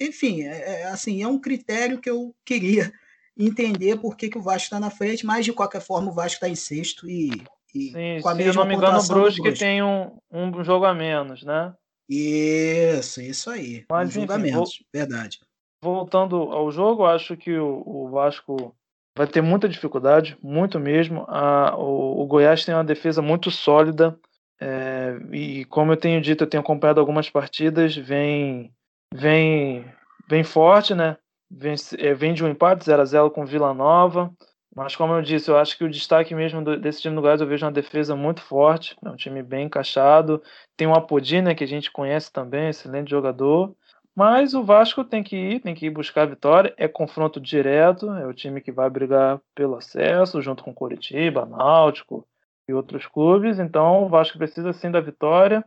enfim, 0.00 0.42
é, 0.42 0.82
é, 0.82 0.84
assim 0.84 1.22
é 1.22 1.26
um 1.26 1.40
critério 1.40 2.00
que 2.00 2.08
eu 2.08 2.34
queria 2.44 2.92
entender 3.36 3.96
por 3.96 4.16
que, 4.16 4.28
que 4.28 4.38
o 4.38 4.42
Vasco 4.42 4.66
está 4.66 4.78
na 4.78 4.90
frente, 4.90 5.26
mas 5.26 5.44
de 5.44 5.52
qualquer 5.52 5.80
forma 5.80 6.10
o 6.10 6.14
Vasco 6.14 6.36
está 6.36 6.48
em 6.48 6.54
sexto 6.54 7.08
e, 7.08 7.42
e 7.74 7.90
Sim, 7.90 8.22
com 8.22 8.28
a 8.28 8.32
se 8.32 8.38
mesma 8.38 8.52
eu 8.52 8.64
não 8.64 8.66
me 8.66 8.74
engano 8.76 8.98
o 9.00 9.08
Brusque, 9.08 9.52
tem 9.52 9.82
um, 9.82 10.16
um 10.30 10.62
jogo 10.62 10.84
a 10.84 10.94
menos, 10.94 11.42
né? 11.42 11.74
Isso, 12.08 13.20
isso 13.20 13.50
aí. 13.50 13.84
Mas, 13.90 14.10
um 14.10 14.20
julgamentos, 14.20 14.54
vou, 14.54 14.68
verdade. 14.92 15.40
Voltando 15.82 16.36
ao 16.36 16.70
jogo, 16.70 17.04
acho 17.04 17.36
que 17.36 17.56
o, 17.58 17.82
o, 17.84 18.08
Vasco 18.10 18.74
vai 19.16 19.26
ter 19.26 19.40
muita 19.40 19.68
dificuldade, 19.68 20.36
muito 20.42 20.78
mesmo. 20.78 21.24
A, 21.28 21.76
o, 21.76 22.22
o 22.22 22.26
Goiás 22.26 22.64
tem 22.64 22.74
uma 22.74 22.84
defesa 22.84 23.20
muito 23.20 23.50
sólida. 23.50 24.18
É, 24.60 25.18
e 25.32 25.64
como 25.66 25.92
eu 25.92 25.96
tenho 25.96 26.20
dito, 26.20 26.44
eu 26.44 26.48
tenho 26.48 26.62
acompanhado 26.62 27.00
algumas 27.00 27.28
partidas, 27.28 27.96
vem, 27.96 28.72
vem, 29.12 29.84
vem 30.28 30.44
forte, 30.44 30.94
né? 30.94 31.16
Vem, 31.50 31.74
é, 31.98 32.14
vem 32.14 32.32
de 32.34 32.44
um 32.44 32.48
empate 32.48 32.84
0 32.84 33.02
a 33.02 33.04
0 33.04 33.30
com 33.30 33.44
Vila 33.44 33.74
Nova. 33.74 34.32
Mas, 34.74 34.96
como 34.96 35.14
eu 35.14 35.22
disse, 35.22 35.50
eu 35.50 35.56
acho 35.56 35.78
que 35.78 35.84
o 35.84 35.90
destaque 35.90 36.34
mesmo 36.34 36.62
desse 36.78 37.00
time 37.00 37.14
do 37.14 37.20
Goiás, 37.20 37.40
eu 37.40 37.46
vejo 37.46 37.64
uma 37.64 37.70
defesa 37.70 38.16
muito 38.16 38.42
forte, 38.42 38.96
é 39.04 39.08
um 39.08 39.14
time 39.14 39.42
bem 39.42 39.66
encaixado. 39.66 40.42
Tem 40.76 40.86
o 40.86 40.94
Apodi, 40.94 41.42
que 41.54 41.62
a 41.62 41.68
gente 41.68 41.92
conhece 41.92 42.32
também, 42.32 42.68
excelente 42.68 43.10
jogador. 43.10 43.74
Mas 44.16 44.54
o 44.54 44.62
Vasco 44.62 45.04
tem 45.04 45.22
que 45.22 45.36
ir, 45.36 45.60
tem 45.60 45.74
que 45.74 45.86
ir 45.86 45.90
buscar 45.90 46.22
a 46.22 46.26
vitória. 46.26 46.74
É 46.76 46.88
confronto 46.88 47.40
direto, 47.40 48.10
é 48.12 48.26
o 48.26 48.34
time 48.34 48.60
que 48.60 48.72
vai 48.72 48.88
brigar 48.88 49.40
pelo 49.54 49.76
acesso, 49.76 50.42
junto 50.42 50.62
com 50.62 50.74
Curitiba, 50.74 51.46
Náutico 51.46 52.26
e 52.68 52.72
outros 52.72 53.06
clubes. 53.06 53.58
Então, 53.58 54.04
o 54.04 54.08
Vasco 54.08 54.38
precisa 54.38 54.72
sim 54.72 54.90
da 54.90 55.00
vitória. 55.00 55.64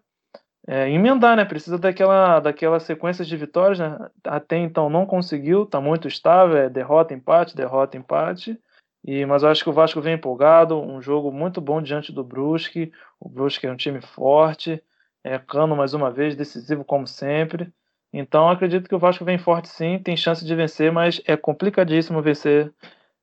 É, 0.65 0.89
emendar, 0.89 1.37
né? 1.37 1.45
Precisa 1.45 1.77
daquela, 1.77 2.41
daquela 2.41 2.79
sequência 2.79 3.23
de 3.23 3.37
vitórias, 3.37 3.79
né? 3.79 3.97
Até 4.23 4.57
então 4.57 4.89
não 4.89 5.05
conseguiu, 5.05 5.65
tá 5.65 5.79
muito 5.79 6.09
estável, 6.09 6.57
é 6.57 6.69
derrota, 6.69 7.13
empate, 7.13 7.55
derrota, 7.55 7.97
empate. 7.97 8.59
E, 9.07 9.25
mas 9.25 9.41
eu 9.41 9.47
acho 9.47 9.63
que 9.63 9.69
o 9.69 9.73
Vasco 9.73 10.01
vem 10.01 10.15
empolgado, 10.15 10.77
um 10.77 11.01
jogo 11.01 11.31
muito 11.31 11.61
bom 11.61 11.81
diante 11.81 12.11
do 12.11 12.25
Brusque. 12.25 12.91
O 13.17 13.29
Brusque 13.29 13.65
é 13.65 13.71
um 13.71 13.77
time 13.77 14.01
forte, 14.01 14.83
é 15.23 15.39
Cano 15.39 15.77
mais 15.77 15.93
uma 15.93 16.11
vez, 16.11 16.35
decisivo 16.35 16.83
como 16.83 17.07
sempre. 17.07 17.71
Então 18.11 18.49
acredito 18.49 18.89
que 18.89 18.95
o 18.95 18.99
Vasco 18.99 19.23
vem 19.23 19.37
forte 19.37 19.69
sim, 19.69 19.97
tem 19.97 20.17
chance 20.17 20.43
de 20.43 20.53
vencer, 20.53 20.91
mas 20.91 21.21
é 21.25 21.37
complicadíssimo 21.37 22.21
vencer 22.21 22.73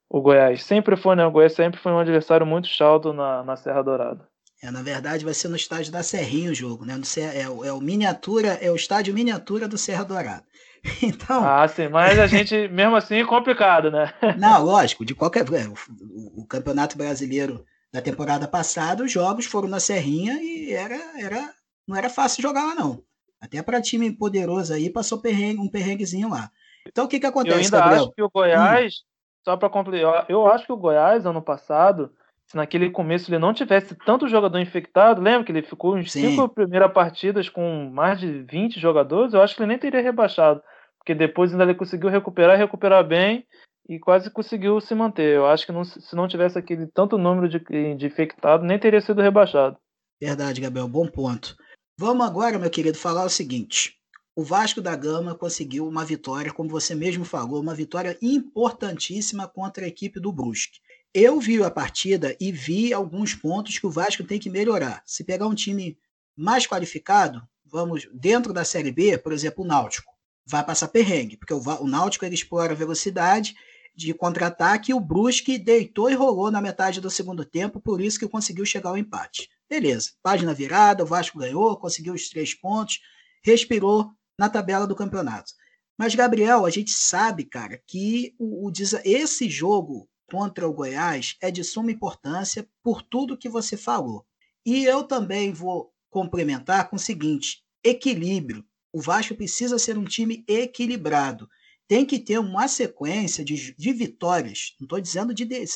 o 0.08 0.22
Goiás. 0.22 0.62
Sempre 0.62 0.96
foi, 0.96 1.16
né? 1.16 1.26
O 1.26 1.30
Goiás 1.30 1.52
sempre 1.52 1.78
foi 1.78 1.92
um 1.92 1.98
adversário 1.98 2.46
muito 2.46 2.66
chato 2.66 3.12
na, 3.12 3.44
na 3.44 3.54
Serra 3.54 3.82
Dourada. 3.82 4.26
É, 4.62 4.70
na 4.70 4.82
verdade, 4.82 5.22
vai 5.22 5.34
ser 5.34 5.48
no 5.48 5.56
estádio 5.56 5.92
da 5.92 6.02
Serrinha 6.02 6.50
o 6.50 6.54
jogo, 6.54 6.86
né? 6.86 6.96
No, 6.96 7.04
é, 7.20 7.42
é, 7.42 7.72
o 7.72 7.80
miniatura, 7.80 8.54
é 8.54 8.70
o 8.70 8.76
estádio 8.76 9.12
miniatura 9.12 9.68
do 9.68 9.76
Serra 9.76 10.04
Dourada. 10.04 10.44
Então. 11.02 11.42
Ah, 11.44 11.66
sim, 11.66 11.88
mas 11.88 12.18
a 12.18 12.26
gente, 12.26 12.68
mesmo 12.68 12.96
assim, 12.96 13.16
é 13.16 13.24
complicado, 13.24 13.90
né? 13.90 14.12
Não, 14.38 14.62
lógico, 14.64 15.04
de 15.04 15.14
qualquer. 15.14 15.44
É, 15.52 15.66
o, 15.66 16.42
o 16.42 16.46
Campeonato 16.46 16.96
Brasileiro 16.96 17.64
da 17.92 18.02
temporada 18.02 18.46
passada, 18.48 19.04
os 19.04 19.12
jogos 19.12 19.46
foram 19.46 19.68
na 19.68 19.80
Serrinha 19.80 20.42
e 20.42 20.72
era, 20.72 20.96
era, 21.18 21.54
não 21.86 21.96
era 21.96 22.10
fácil 22.10 22.42
jogar 22.42 22.64
lá, 22.64 22.74
não. 22.74 23.02
Até 23.40 23.62
para 23.62 23.80
time 23.80 24.10
poderoso 24.10 24.72
aí, 24.72 24.90
passou 24.90 25.20
perrengue, 25.20 25.60
um 25.60 25.68
perrenguezinho 25.68 26.28
lá. 26.28 26.50
Então, 26.86 27.04
o 27.04 27.08
que, 27.08 27.20
que 27.20 27.26
acontece, 27.26 27.56
Eu 27.56 27.64
ainda 27.64 27.78
Gabriel? 27.78 28.02
acho 28.02 28.12
que 28.12 28.22
o 28.22 28.30
Goiás, 28.30 28.94
hum. 28.94 29.06
só 29.44 29.56
para 29.56 29.70
completar, 29.70 30.26
eu 30.28 30.46
acho 30.46 30.66
que 30.66 30.72
o 30.72 30.76
Goiás, 30.76 31.24
ano 31.24 31.40
passado, 31.40 32.10
se 32.46 32.56
naquele 32.56 32.90
começo 32.90 33.30
ele 33.30 33.38
não 33.38 33.54
tivesse 33.54 33.94
tanto 33.94 34.28
jogador 34.28 34.58
infectado, 34.58 35.20
lembra 35.22 35.44
que 35.44 35.52
ele 35.52 35.62
ficou 35.62 35.96
em 35.96 36.04
cinco 36.04 36.48
primeiras 36.48 36.92
partidas 36.92 37.48
com 37.48 37.90
mais 37.90 38.18
de 38.18 38.42
20 38.42 38.80
jogadores, 38.80 39.32
eu 39.32 39.40
acho 39.40 39.54
que 39.54 39.62
ele 39.62 39.68
nem 39.68 39.78
teria 39.78 40.02
rebaixado 40.02 40.62
porque 41.04 41.14
depois 41.14 41.52
ainda 41.52 41.64
ele 41.64 41.75
conseguiu 41.75 42.08
recuperar, 42.08 42.56
recuperar 42.56 43.06
bem 43.06 43.46
e 43.87 43.99
quase 43.99 44.30
conseguiu 44.30 44.80
se 44.80 44.94
manter. 44.94 45.37
Eu 45.37 45.46
acho 45.46 45.66
que 45.66 45.73
não, 45.73 45.84
se 45.84 46.16
não 46.16 46.26
tivesse 46.26 46.58
aquele 46.58 46.87
tanto 46.87 47.18
número 47.18 47.46
de, 47.46 47.58
de 47.94 48.06
infectados, 48.06 48.66
nem 48.66 48.78
teria 48.78 49.02
sido 49.02 49.20
rebaixado. 49.20 49.76
Verdade, 50.18 50.62
Gabriel, 50.62 50.88
bom 50.88 51.06
ponto. 51.06 51.54
Vamos 52.00 52.26
agora, 52.26 52.58
meu 52.58 52.70
querido, 52.70 52.96
falar 52.96 53.25
o 53.25 53.28
seguinte. 53.28 53.99
O 54.34 54.42
Vasco 54.42 54.80
da 54.80 54.96
Gama 54.96 55.34
conseguiu 55.34 55.87
uma 55.87 56.06
vitória, 56.06 56.52
como 56.52 56.70
você 56.70 56.94
mesmo 56.94 57.25
falou, 57.25 57.61
uma 57.61 57.75
vitória 57.75 58.16
importantíssima 58.23 59.46
contra 59.46 59.84
a 59.84 59.88
equipe 59.88 60.18
do 60.18 60.32
Brusque. 60.32 60.80
Eu 61.12 61.38
vi 61.38 61.62
a 61.62 61.70
partida 61.70 62.34
e 62.40 62.50
vi 62.50 62.94
alguns 62.94 63.34
pontos 63.34 63.78
que 63.78 63.87
o 63.87 63.90
Vasco 63.90 64.25
tem 64.25 64.40
que 64.40 64.49
melhorar. 64.49 65.02
Se 65.04 65.23
pegar 65.23 65.46
um 65.46 65.54
time 65.54 65.99
mais 66.34 66.66
qualificado, 66.66 67.46
vamos 67.64 68.08
dentro 68.12 68.54
da 68.54 68.64
Série 68.64 68.90
B, 68.90 69.18
por 69.18 69.32
exemplo, 69.32 69.62
o 69.62 69.66
Náutico 69.66 70.13
vai 70.46 70.64
passar 70.64 70.88
perrengue, 70.88 71.36
porque 71.36 71.54
o, 71.54 71.60
o 71.60 71.86
Náutico 71.86 72.24
ele 72.24 72.34
explora 72.34 72.72
a 72.72 72.76
velocidade 72.76 73.54
de 73.96 74.12
contra-ataque 74.12 74.90
e 74.90 74.94
o 74.94 75.00
Brusque 75.00 75.56
deitou 75.56 76.10
e 76.10 76.14
rolou 76.14 76.50
na 76.50 76.60
metade 76.60 77.00
do 77.00 77.10
segundo 77.10 77.44
tempo, 77.44 77.80
por 77.80 78.00
isso 78.00 78.18
que 78.18 78.28
conseguiu 78.28 78.66
chegar 78.66 78.90
ao 78.90 78.98
empate. 78.98 79.48
Beleza, 79.68 80.12
página 80.22 80.52
virada, 80.52 81.04
o 81.04 81.06
Vasco 81.06 81.38
ganhou, 81.38 81.76
conseguiu 81.76 82.14
os 82.14 82.28
três 82.28 82.52
pontos, 82.52 83.00
respirou 83.42 84.10
na 84.38 84.48
tabela 84.48 84.86
do 84.86 84.96
campeonato. 84.96 85.52
Mas, 85.96 86.14
Gabriel, 86.14 86.66
a 86.66 86.70
gente 86.70 86.90
sabe, 86.90 87.44
cara, 87.44 87.80
que 87.86 88.34
o, 88.38 88.68
o, 88.68 88.72
esse 89.04 89.48
jogo 89.48 90.08
contra 90.28 90.68
o 90.68 90.72
Goiás 90.72 91.36
é 91.40 91.50
de 91.50 91.62
suma 91.62 91.92
importância 91.92 92.68
por 92.82 93.00
tudo 93.00 93.38
que 93.38 93.48
você 93.48 93.76
falou. 93.76 94.26
E 94.66 94.84
eu 94.84 95.04
também 95.04 95.52
vou 95.52 95.92
complementar 96.10 96.90
com 96.90 96.96
o 96.96 96.98
seguinte: 96.98 97.62
equilíbrio 97.82 98.64
o 98.94 99.00
Vasco 99.00 99.34
precisa 99.34 99.76
ser 99.76 99.98
um 99.98 100.04
time 100.04 100.44
equilibrado. 100.46 101.48
Tem 101.88 102.06
que 102.06 102.16
ter 102.16 102.38
uma 102.38 102.68
sequência 102.68 103.44
de, 103.44 103.74
de 103.76 103.92
vitórias. 103.92 104.76
Não 104.78 104.84
estou 104.84 105.00
dizendo 105.00 105.34
de, 105.34 105.44
de 105.44 105.66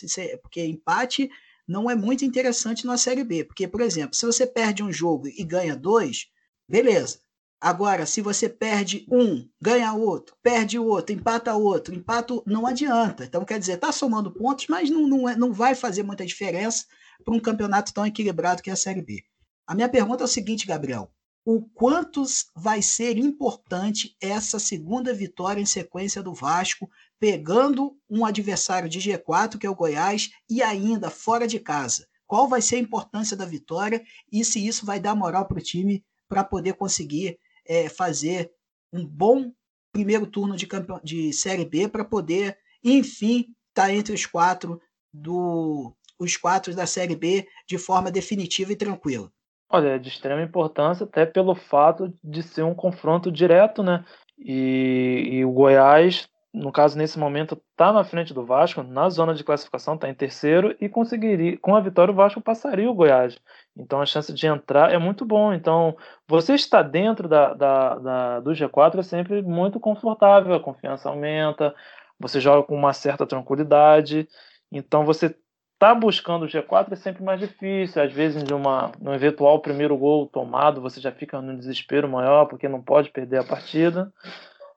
porque 0.41 0.65
empate 0.65 1.29
não 1.67 1.91
é 1.91 1.97
muito 1.97 2.25
interessante 2.25 2.87
na 2.87 2.97
Série 2.97 3.25
B. 3.25 3.43
Porque, 3.43 3.67
por 3.67 3.81
exemplo, 3.81 4.15
se 4.15 4.25
você 4.25 4.47
perde 4.47 4.85
um 4.85 4.93
jogo 4.93 5.27
e 5.27 5.43
ganha 5.43 5.75
dois, 5.75 6.29
beleza. 6.69 7.19
Agora, 7.61 8.07
se 8.07 8.21
você 8.21 8.49
perde 8.49 9.05
um, 9.11 9.49
ganha 9.61 9.93
outro, 9.93 10.37
perde 10.41 10.79
outro, 10.79 11.13
empata 11.13 11.53
outro, 11.57 11.93
empata, 11.93 12.41
não 12.47 12.69
adianta. 12.69 13.25
Então, 13.25 13.45
quer 13.45 13.59
dizer, 13.59 13.73
está 13.73 13.91
somando 13.91 14.31
pontos, 14.31 14.69
mas 14.69 14.89
não, 14.89 15.09
não, 15.09 15.29
é, 15.29 15.37
não 15.37 15.53
vai 15.53 15.75
fazer 15.75 16.05
muita 16.05 16.25
diferença 16.25 16.87
para 17.25 17.35
um 17.35 17.41
campeonato 17.41 17.93
tão 17.93 18.07
equilibrado 18.07 18.63
que 18.63 18.71
é 18.71 18.75
a 18.75 18.77
Série 18.77 19.03
B. 19.03 19.25
A 19.67 19.75
minha 19.75 19.89
pergunta 19.89 20.23
é 20.23 20.27
o 20.27 20.29
seguinte, 20.29 20.69
Gabriel: 20.69 21.11
o 21.51 21.63
quanto 21.63 22.23
vai 22.55 22.83
ser 22.83 23.17
importante 23.17 24.15
essa 24.21 24.59
segunda 24.59 25.15
vitória 25.15 25.63
em 25.63 25.65
sequência 25.65 26.23
do 26.23 26.35
Vasco, 26.35 26.91
pegando 27.19 27.97
um 28.07 28.27
adversário 28.27 28.87
de 28.87 28.99
G4, 28.99 29.57
que 29.57 29.67
é 29.67 29.71
o 29.71 29.75
Goiás, 29.75 30.29
e 30.47 30.63
ainda 30.63 31.09
fora 31.09 31.49
de 31.49 31.59
casa? 31.59 32.07
Qual 32.27 32.47
vai 32.47 32.61
ser 32.61 32.77
a 32.77 32.81
importância 32.81 33.35
da 33.35 33.47
vitória 33.47 34.05
e 34.31 34.45
se 34.45 34.67
isso 34.67 34.85
vai 34.85 35.01
dar 35.01 35.15
moral 35.15 35.47
para 35.47 35.57
o 35.57 35.63
time 35.63 36.05
para 36.29 36.45
poder 36.45 36.75
conseguir 36.75 37.39
é, 37.65 37.89
fazer 37.89 38.53
um 38.93 39.07
bom 39.07 39.51
primeiro 39.91 40.27
turno 40.27 40.55
de, 40.55 40.69
de 41.03 41.33
Série 41.33 41.65
B 41.65 41.89
para 41.89 42.05
poder, 42.05 42.59
enfim, 42.85 43.55
estar 43.71 43.87
tá 43.87 43.95
entre 43.95 44.13
os 44.13 44.27
quatro 44.27 44.79
do 45.11 45.97
os 46.19 46.37
quatro 46.37 46.75
da 46.75 46.87
Série 46.87 47.17
B 47.17 47.49
de 47.67 47.79
forma 47.79 48.11
definitiva 48.11 48.71
e 48.71 48.77
tranquila. 48.77 49.33
Olha, 49.71 49.89
é 49.91 49.99
de 49.99 50.09
extrema 50.09 50.43
importância, 50.43 51.05
até 51.05 51.27
pelo 51.27 51.55
fato 51.55 52.13
de 52.25 52.43
ser 52.43 52.63
um 52.63 52.75
confronto 52.75 53.31
direto, 53.31 53.83
né? 53.83 54.05
E, 54.39 55.29
e 55.33 55.45
o 55.45 55.53
Goiás 55.53 56.29
no 56.53 56.73
caso, 56.73 56.97
nesse 56.97 57.19
momento, 57.19 57.61
está 57.71 57.93
na 57.93 58.03
frente 58.03 58.33
do 58.33 58.45
Vasco, 58.45 58.83
na 58.83 59.09
zona 59.11 59.35
de 59.35 59.45
classificação, 59.45 59.95
está 59.95 60.09
em 60.09 60.15
terceiro, 60.15 60.75
e 60.81 60.89
conseguiria, 60.89 61.59
com 61.59 61.77
a 61.77 61.81
vitória, 61.81 62.11
o 62.13 62.17
Vasco 62.17 62.41
passaria 62.41 62.91
o 62.91 62.95
Goiás. 62.95 63.39
Então 63.77 64.01
a 64.01 64.07
chance 64.07 64.33
de 64.33 64.47
entrar 64.47 64.93
é 64.93 64.99
muito 64.99 65.25
bom. 65.25 65.53
Então, 65.53 65.97
você 66.27 66.55
está 66.55 66.83
dentro 66.83 67.29
da, 67.29 67.55
da, 67.55 67.95
da, 67.99 68.41
do 68.41 68.53
G4 68.53 68.99
é 68.99 69.03
sempre 69.03 69.43
muito 69.43 69.79
confortável, 69.79 70.55
a 70.55 70.61
confiança 70.61 71.09
aumenta, 71.09 71.75
você 72.19 72.41
joga 72.41 72.67
com 72.67 72.75
uma 72.75 72.93
certa 72.93 73.27
tranquilidade. 73.27 74.27
Então 74.73 75.05
você 75.05 75.37
tá 75.79 75.95
buscando 75.95 76.45
o 76.45 76.49
G4 76.49 76.93
é 76.93 76.97
sempre 76.97 77.23
mais 77.23 77.41
difícil. 77.41 78.03
Às 78.03 78.13
vezes, 78.13 78.43
de 78.43 78.53
uma, 78.53 78.93
no 79.01 79.15
eventual 79.15 79.61
primeiro 79.61 79.97
gol 79.97 80.27
tomado, 80.27 80.81
você 80.81 81.01
já 81.01 81.13
fica 81.13 81.41
no 81.41 81.57
desespero 81.57 82.09
maior, 82.09 82.47
porque 82.47 82.69
não 82.69 82.83
pode 82.83 83.11
perder 83.11 83.39
a 83.39 83.45
partida. 83.45 84.13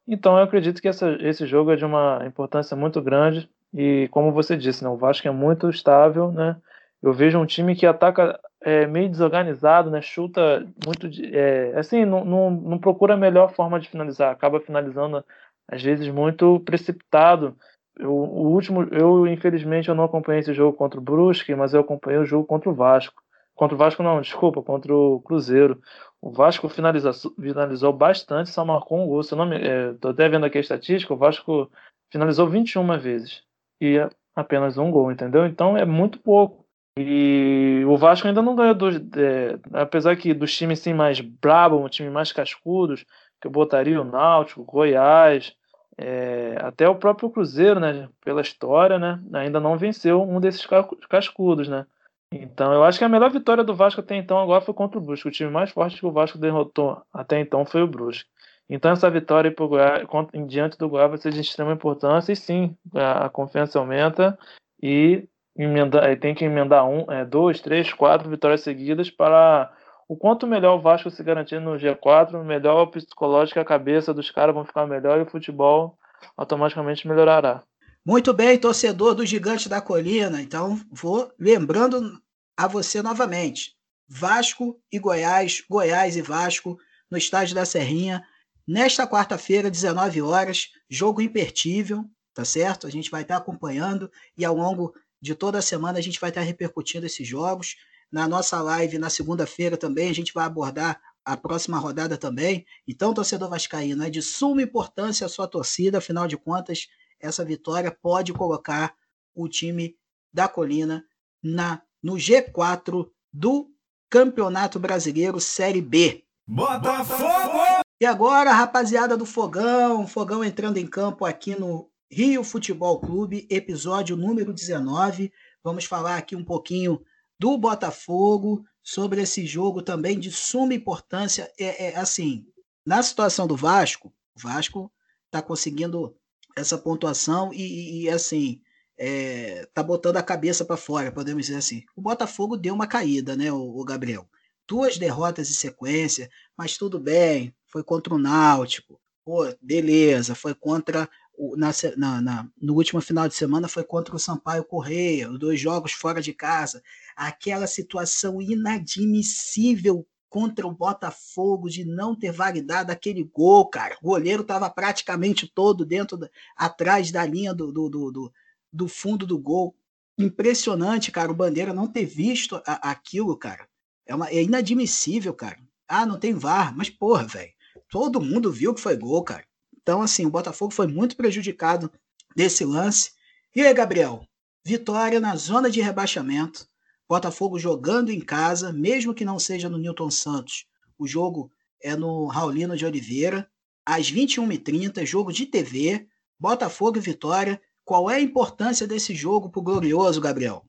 Então 0.07 0.37
eu 0.37 0.43
acredito 0.43 0.81
que 0.81 0.87
essa, 0.87 1.11
esse 1.21 1.45
jogo 1.45 1.71
é 1.71 1.75
de 1.75 1.85
uma 1.85 2.21
importância 2.25 2.75
muito 2.75 3.01
grande 3.01 3.49
e 3.73 4.09
como 4.11 4.31
você 4.31 4.57
disse, 4.57 4.83
né, 4.83 4.89
o 4.89 4.97
Vasco 4.97 5.27
é 5.27 5.31
muito 5.31 5.69
estável, 5.69 6.31
né? 6.31 6.57
Eu 7.01 7.13
vejo 7.13 7.39
um 7.39 7.45
time 7.45 7.75
que 7.75 7.85
ataca 7.85 8.39
é, 8.61 8.85
meio 8.85 9.09
desorganizado, 9.09 9.89
né? 9.89 10.01
Chuta 10.01 10.67
muito, 10.85 11.09
é, 11.33 11.73
assim, 11.77 12.05
não, 12.05 12.23
não, 12.25 12.51
não 12.51 12.77
procura 12.77 13.13
a 13.13 13.17
melhor 13.17 13.53
forma 13.53 13.79
de 13.79 13.89
finalizar, 13.89 14.31
acaba 14.31 14.59
finalizando 14.59 15.23
às 15.67 15.81
vezes 15.81 16.07
muito 16.09 16.59
precipitado. 16.59 17.55
Eu, 17.97 18.11
o 18.13 18.49
último, 18.49 18.83
eu 18.91 19.27
infelizmente 19.27 19.89
eu 19.89 19.95
não 19.95 20.05
acompanhei 20.05 20.39
esse 20.39 20.53
jogo 20.53 20.77
contra 20.77 20.99
o 20.99 21.03
Brusque, 21.03 21.55
mas 21.55 21.73
eu 21.73 21.81
acompanhei 21.81 22.19
o 22.19 22.25
jogo 22.25 22.45
contra 22.45 22.69
o 22.69 22.73
Vasco. 22.73 23.21
Contra 23.55 23.75
o 23.75 23.77
Vasco 23.77 24.01
não, 24.01 24.21
desculpa, 24.21 24.63
contra 24.63 24.95
o 24.95 25.21
Cruzeiro. 25.21 25.79
O 26.21 26.31
Vasco 26.31 26.69
finalizou, 26.69 27.13
finalizou 27.39 27.93
bastante, 27.93 28.49
só 28.49 28.65
marcou 28.65 29.03
um 29.03 29.07
gol. 29.07 29.23
Se 29.23 29.35
não 29.35 29.45
me, 29.45 29.57
é, 29.57 29.93
tô 29.93 30.09
até 30.09 30.27
vendo 30.29 30.45
aqui 30.45 30.57
a 30.57 30.61
estatística, 30.61 31.13
o 31.13 31.17
Vasco 31.17 31.69
finalizou 32.11 32.47
21 32.49 32.97
vezes 32.99 33.43
e 33.79 33.97
apenas 34.35 34.77
um 34.77 34.89
gol, 34.91 35.11
entendeu? 35.11 35.45
Então 35.45 35.77
é 35.77 35.85
muito 35.85 36.19
pouco. 36.19 36.65
E 36.97 37.83
o 37.87 37.95
Vasco 37.97 38.27
ainda 38.27 38.41
não 38.41 38.55
ganhou 38.55 38.75
dos, 38.75 38.95
é, 38.95 39.57
apesar 39.73 40.15
que 40.17 40.33
dos 40.33 40.55
times 40.55 40.79
assim, 40.79 40.93
mais 40.93 41.21
brabo, 41.21 41.77
um 41.77 41.87
time 41.87 42.09
mais 42.09 42.31
cascudos, 42.31 43.05
que 43.39 43.47
eu 43.47 43.51
botaria 43.51 44.01
o 44.01 44.03
Náutico, 44.03 44.63
Goiás, 44.63 45.55
é, 46.01 46.57
até 46.59 46.87
o 46.89 46.95
próprio 46.95 47.29
Cruzeiro, 47.29 47.79
né, 47.79 48.09
pela 48.23 48.41
história, 48.41 48.97
né, 48.97 49.19
ainda 49.33 49.59
não 49.59 49.77
venceu 49.77 50.21
um 50.21 50.39
desses 50.39 50.67
cascudos, 51.09 51.67
né. 51.69 51.85
Então, 52.33 52.73
eu 52.73 52.83
acho 52.83 52.97
que 52.97 53.03
a 53.03 53.09
melhor 53.09 53.29
vitória 53.29 53.63
do 53.63 53.75
Vasco 53.75 53.99
até 53.99 54.15
então 54.15 54.39
agora 54.39 54.61
foi 54.61 54.73
contra 54.73 54.97
o 54.97 55.01
Brusque. 55.01 55.27
O 55.27 55.31
time 55.31 55.51
mais 55.51 55.69
forte 55.69 55.99
que 55.99 56.05
o 56.05 56.11
Vasco 56.13 56.37
derrotou 56.37 57.01
até 57.13 57.39
então 57.41 57.65
foi 57.65 57.83
o 57.83 57.87
Brusque. 57.87 58.29
Então, 58.69 58.91
essa 58.91 59.09
vitória 59.09 59.51
pro 59.51 59.67
Goiás, 59.67 60.07
em 60.33 60.45
diante 60.45 60.77
do 60.77 60.87
Goiás 60.87 61.09
vai 61.09 61.17
ser 61.17 61.33
de 61.33 61.41
extrema 61.41 61.73
importância 61.73 62.31
e 62.31 62.35
sim, 62.37 62.73
a, 62.95 63.25
a 63.25 63.29
confiança 63.29 63.77
aumenta 63.77 64.39
e 64.81 65.27
emenda, 65.57 66.15
tem 66.15 66.33
que 66.33 66.45
emendar 66.45 66.87
um, 66.87 67.11
é, 67.11 67.25
dois, 67.25 67.59
três, 67.59 67.91
quatro 67.93 68.29
vitórias 68.29 68.61
seguidas 68.61 69.09
para 69.11 69.69
o 70.07 70.15
quanto 70.15 70.47
melhor 70.47 70.75
o 70.75 70.81
Vasco 70.81 71.09
se 71.09 71.21
garantir 71.23 71.59
no 71.59 71.71
G4, 71.71 72.41
melhor 72.43 72.83
o 72.83 72.87
psicológico, 72.87 73.59
a 73.59 73.65
cabeça 73.65 74.13
dos 74.13 74.31
caras 74.31 74.55
vão 74.55 74.63
ficar 74.63 74.87
melhor 74.87 75.19
e 75.19 75.23
o 75.23 75.29
futebol 75.29 75.97
automaticamente 76.35 77.07
melhorará. 77.07 77.63
Muito 78.05 78.33
bem, 78.33 78.57
torcedor 78.57 79.13
do 79.13 79.25
Gigante 79.25 79.69
da 79.69 79.79
Colina. 79.79 80.41
Então, 80.41 80.79
vou 80.91 81.31
lembrando 81.37 82.19
a 82.57 82.67
você 82.67 83.01
novamente: 83.01 83.75
Vasco 84.07 84.81
e 84.91 84.97
Goiás, 84.97 85.63
Goiás 85.69 86.15
e 86.15 86.21
Vasco, 86.21 86.77
no 87.09 87.17
estádio 87.17 87.53
da 87.53 87.65
Serrinha, 87.65 88.25
nesta 88.67 89.07
quarta-feira, 89.07 89.69
19 89.69 90.21
horas, 90.21 90.69
jogo 90.89 91.21
impertível, 91.21 92.03
tá 92.33 92.43
certo? 92.43 92.87
A 92.87 92.89
gente 92.89 93.11
vai 93.11 93.21
estar 93.21 93.37
acompanhando 93.37 94.11
e 94.37 94.43
ao 94.43 94.55
longo 94.55 94.93
de 95.21 95.35
toda 95.35 95.59
a 95.59 95.61
semana 95.61 95.99
a 95.99 96.01
gente 96.01 96.19
vai 96.19 96.29
estar 96.29 96.41
repercutindo 96.41 97.05
esses 97.05 97.27
jogos. 97.27 97.75
Na 98.11 98.27
nossa 98.27 98.61
live 98.61 98.97
na 98.97 99.09
segunda-feira 99.09 99.77
também 99.77 100.09
a 100.09 100.15
gente 100.15 100.33
vai 100.33 100.45
abordar 100.45 100.99
a 101.23 101.37
próxima 101.37 101.77
rodada 101.77 102.17
também. 102.17 102.65
Então, 102.87 103.13
torcedor 103.13 103.49
vascaíno, 103.49 104.03
é 104.03 104.09
de 104.09 104.21
suma 104.21 104.61
importância 104.61 105.25
a 105.25 105.29
sua 105.29 105.47
torcida, 105.47 105.99
afinal 105.99 106.27
de 106.27 106.37
contas, 106.37 106.87
essa 107.19 107.45
vitória 107.45 107.91
pode 107.91 108.33
colocar 108.33 108.95
o 109.35 109.47
time 109.47 109.95
da 110.33 110.47
Colina 110.47 111.05
na 111.41 111.81
no 112.01 112.13
G4 112.13 113.09
do 113.31 113.69
Campeonato 114.09 114.79
Brasileiro 114.79 115.39
Série 115.39 115.81
B. 115.81 116.25
Botafogo! 116.47 117.81
E 118.01 118.05
agora, 118.05 118.51
rapaziada 118.51 119.15
do 119.15 119.25
Fogão, 119.25 120.07
Fogão 120.07 120.43
entrando 120.43 120.77
em 120.77 120.87
campo 120.87 121.23
aqui 121.23 121.55
no 121.55 121.89
Rio 122.09 122.43
Futebol 122.43 122.99
Clube, 122.99 123.47
episódio 123.49 124.17
número 124.17 124.51
19. 124.51 125.31
Vamos 125.63 125.85
falar 125.85 126.17
aqui 126.17 126.35
um 126.35 126.43
pouquinho 126.43 126.99
do 127.39 127.57
Botafogo, 127.57 128.65
sobre 128.91 129.21
esse 129.21 129.45
jogo 129.45 129.81
também 129.81 130.19
de 130.19 130.29
suma 130.29 130.73
importância. 130.73 131.49
É, 131.57 131.91
é 131.91 131.95
assim, 131.95 132.45
na 132.85 133.01
situação 133.01 133.47
do 133.47 133.55
Vasco, 133.55 134.13
o 134.35 134.39
Vasco 134.41 134.91
está 135.27 135.41
conseguindo 135.41 136.13
essa 136.57 136.77
pontuação 136.77 137.53
e, 137.53 138.01
e 138.01 138.09
assim, 138.09 138.61
é, 138.97 139.65
tá 139.73 139.81
botando 139.81 140.17
a 140.17 140.23
cabeça 140.23 140.65
para 140.65 140.75
fora, 140.75 141.09
podemos 141.09 141.45
dizer 141.45 141.57
assim. 141.57 141.83
O 141.95 142.01
Botafogo 142.01 142.57
deu 142.57 142.73
uma 142.73 142.85
caída, 142.85 143.33
né, 143.33 143.49
o, 143.49 143.79
o, 143.79 143.85
Gabriel? 143.85 144.27
Duas 144.67 144.97
derrotas 144.97 145.49
em 145.49 145.53
sequência, 145.53 146.29
mas 146.57 146.77
tudo 146.77 146.99
bem, 146.99 147.55
foi 147.67 147.85
contra 147.85 148.13
o 148.13 148.19
Náutico, 148.19 148.99
pô, 149.23 149.45
beleza, 149.61 150.35
foi 150.35 150.53
contra 150.53 151.09
na, 151.57 151.71
na, 151.97 152.21
na, 152.21 152.49
no 152.61 152.73
último 152.73 153.01
final 153.01 153.27
de 153.27 153.35
semana 153.35 153.67
foi 153.67 153.83
contra 153.83 154.15
o 154.15 154.19
Sampaio 154.19 154.63
Correia, 154.63 155.29
os 155.29 155.39
dois 155.39 155.59
jogos 155.59 155.91
fora 155.91 156.21
de 156.21 156.33
casa. 156.33 156.83
Aquela 157.15 157.67
situação 157.67 158.41
inadmissível 158.41 160.05
contra 160.29 160.65
o 160.65 160.71
Botafogo 160.71 161.69
de 161.69 161.83
não 161.83 162.15
ter 162.15 162.31
validado 162.31 162.91
aquele 162.91 163.23
gol, 163.23 163.67
cara. 163.67 163.97
O 164.01 164.07
goleiro 164.07 164.43
estava 164.43 164.69
praticamente 164.69 165.45
todo 165.45 165.85
dentro, 165.85 166.15
da, 166.15 166.29
atrás 166.55 167.11
da 167.11 167.25
linha 167.25 167.53
do, 167.53 167.71
do, 167.71 167.89
do, 167.89 168.33
do, 168.71 168.87
fundo 168.87 169.25
do 169.25 169.37
gol. 169.37 169.75
Impressionante, 170.17 171.11
cara, 171.11 171.31
o 171.31 171.35
Bandeira 171.35 171.73
não 171.73 171.85
ter 171.85 172.05
visto 172.05 172.61
a, 172.65 172.91
aquilo, 172.91 173.35
cara. 173.35 173.67
É, 174.05 174.15
uma, 174.15 174.29
é 174.29 174.41
inadmissível, 174.41 175.33
cara. 175.33 175.59
Ah, 175.85 176.05
não 176.05 176.17
tem 176.17 176.33
VAR, 176.33 176.73
mas 176.75 176.89
porra, 176.89 177.27
velho. 177.27 177.51
Todo 177.89 178.21
mundo 178.21 178.49
viu 178.49 178.73
que 178.73 178.79
foi 178.79 178.95
gol, 178.95 179.23
cara. 179.23 179.45
Então, 179.81 180.01
assim, 180.01 180.25
o 180.25 180.29
Botafogo 180.29 180.73
foi 180.73 180.87
muito 180.87 181.15
prejudicado 181.15 181.91
desse 182.35 182.63
lance. 182.63 183.11
E 183.55 183.61
aí, 183.61 183.73
Gabriel? 183.73 184.25
Vitória 184.63 185.19
na 185.19 185.35
zona 185.35 185.69
de 185.69 185.81
rebaixamento. 185.81 186.65
Botafogo 187.09 187.59
jogando 187.59 188.09
em 188.09 188.21
casa, 188.21 188.71
mesmo 188.71 189.13
que 189.13 189.25
não 189.25 189.37
seja 189.37 189.67
no 189.67 189.77
Newton 189.77 190.09
Santos. 190.09 190.65
O 190.97 191.07
jogo 191.07 191.51
é 191.83 191.95
no 191.95 192.27
Raulino 192.27 192.77
de 192.77 192.85
Oliveira, 192.85 193.49
às 193.85 194.11
21h30, 194.11 195.05
jogo 195.05 195.33
de 195.33 195.45
TV, 195.45 196.07
Botafogo 196.39 196.97
e 196.97 197.01
Vitória. 197.01 197.61
Qual 197.83 198.09
é 198.09 198.15
a 198.15 198.21
importância 198.21 198.87
desse 198.87 199.13
jogo 199.13 199.49
para 199.49 199.59
o 199.59 199.63
Glorioso, 199.63 200.21
Gabriel? 200.21 200.63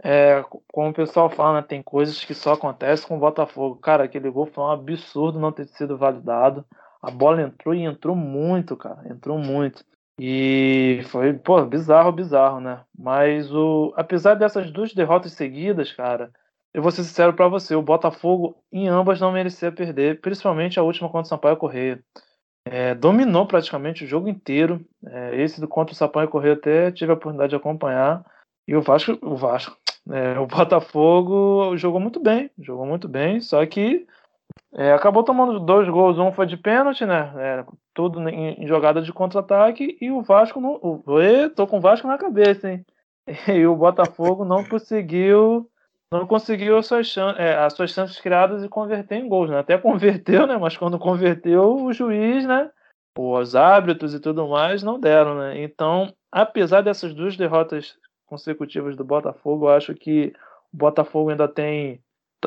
É, 0.00 0.44
como 0.72 0.90
o 0.90 0.94
pessoal 0.94 1.28
fala, 1.28 1.60
né, 1.60 1.66
tem 1.66 1.82
coisas 1.82 2.24
que 2.24 2.34
só 2.34 2.52
acontecem 2.52 3.08
com 3.08 3.16
o 3.16 3.20
Botafogo. 3.20 3.76
Cara, 3.76 4.04
aquele 4.04 4.30
gol 4.30 4.46
foi 4.46 4.62
um 4.62 4.70
absurdo 4.70 5.40
não 5.40 5.50
ter 5.50 5.66
sido 5.66 5.98
validado. 5.98 6.64
A 7.02 7.10
bola 7.10 7.42
entrou 7.42 7.74
e 7.74 7.82
entrou 7.82 8.16
muito, 8.16 8.76
cara. 8.76 9.08
Entrou 9.08 9.38
muito. 9.38 9.84
E 10.20 11.00
foi, 11.06 11.32
pô, 11.32 11.64
bizarro, 11.64 12.10
bizarro, 12.10 12.60
né? 12.60 12.80
Mas 12.98 13.52
o, 13.52 13.92
apesar 13.96 14.34
dessas 14.34 14.70
duas 14.70 14.92
derrotas 14.92 15.32
seguidas, 15.32 15.92
cara, 15.92 16.32
eu 16.74 16.82
vou 16.82 16.90
ser 16.90 17.04
sincero 17.04 17.32
para 17.32 17.48
você, 17.48 17.74
o 17.74 17.82
Botafogo 17.82 18.56
em 18.72 18.88
ambas 18.88 19.20
não 19.20 19.32
merecia 19.32 19.70
perder, 19.70 20.20
principalmente 20.20 20.78
a 20.78 20.82
última 20.82 21.08
contra 21.08 21.22
o 21.22 21.28
Sampaio 21.28 21.56
Correia. 21.56 22.02
É, 22.66 22.94
dominou 22.94 23.46
praticamente 23.46 24.04
o 24.04 24.06
jogo 24.06 24.28
inteiro. 24.28 24.84
É, 25.06 25.40
esse 25.40 25.60
do 25.60 25.68
contra 25.68 25.92
o 25.92 25.96
Sampaio 25.96 26.28
Correia 26.28 26.54
até 26.54 26.90
tive 26.90 27.12
a 27.12 27.14
oportunidade 27.14 27.50
de 27.50 27.56
acompanhar. 27.56 28.24
E 28.66 28.74
o 28.76 28.82
Vasco, 28.82 29.16
o 29.22 29.36
Vasco, 29.36 29.76
é, 30.10 30.38
o 30.38 30.46
Botafogo 30.46 31.76
jogou 31.76 32.00
muito 32.00 32.20
bem, 32.20 32.50
jogou 32.58 32.84
muito 32.84 33.08
bem, 33.08 33.40
só 33.40 33.64
que 33.64 34.06
é, 34.74 34.92
acabou 34.92 35.22
tomando 35.22 35.58
dois 35.58 35.88
gols, 35.88 36.18
um 36.18 36.32
foi 36.32 36.46
de 36.46 36.56
pênalti, 36.56 37.06
né? 37.06 37.32
É, 37.36 37.64
tudo 37.94 38.28
em, 38.28 38.62
em, 38.62 38.66
jogada 38.66 39.00
de 39.00 39.12
contra-ataque 39.12 39.96
e 40.00 40.10
o 40.10 40.22
Vasco 40.22 40.60
não. 40.60 40.74
O, 40.74 41.02
tô 41.54 41.66
com 41.66 41.78
o 41.78 41.80
Vasco 41.80 42.06
na 42.06 42.18
cabeça, 42.18 42.70
hein? 42.70 42.84
E 43.48 43.66
o 43.66 43.76
Botafogo 43.76 44.44
não 44.44 44.64
conseguiu 44.64 45.68
não 46.10 46.26
conseguiu 46.26 46.78
as 46.78 46.86
suas, 46.86 47.14
é, 47.36 47.54
as 47.56 47.74
suas 47.74 47.90
chances 47.90 48.18
criadas 48.18 48.64
e 48.64 48.68
converter 48.68 49.16
em 49.16 49.28
gols, 49.28 49.50
né? 49.50 49.58
Até 49.58 49.76
converteu, 49.76 50.46
né? 50.46 50.56
Mas 50.56 50.76
quando 50.76 50.98
converteu, 50.98 51.84
o 51.84 51.92
juiz, 51.92 52.46
né? 52.46 52.70
Os 53.18 53.54
árbitros 53.54 54.14
e 54.14 54.20
tudo 54.20 54.48
mais 54.48 54.82
não 54.82 54.98
deram, 54.98 55.36
né? 55.36 55.62
Então, 55.62 56.12
apesar 56.32 56.82
dessas 56.82 57.12
duas 57.12 57.36
derrotas 57.36 57.96
consecutivas 58.26 58.96
do 58.96 59.04
Botafogo, 59.04 59.66
eu 59.66 59.70
acho 59.70 59.94
que 59.94 60.32
o 60.72 60.76
Botafogo 60.76 61.30
ainda 61.30 61.48
tem 61.48 62.00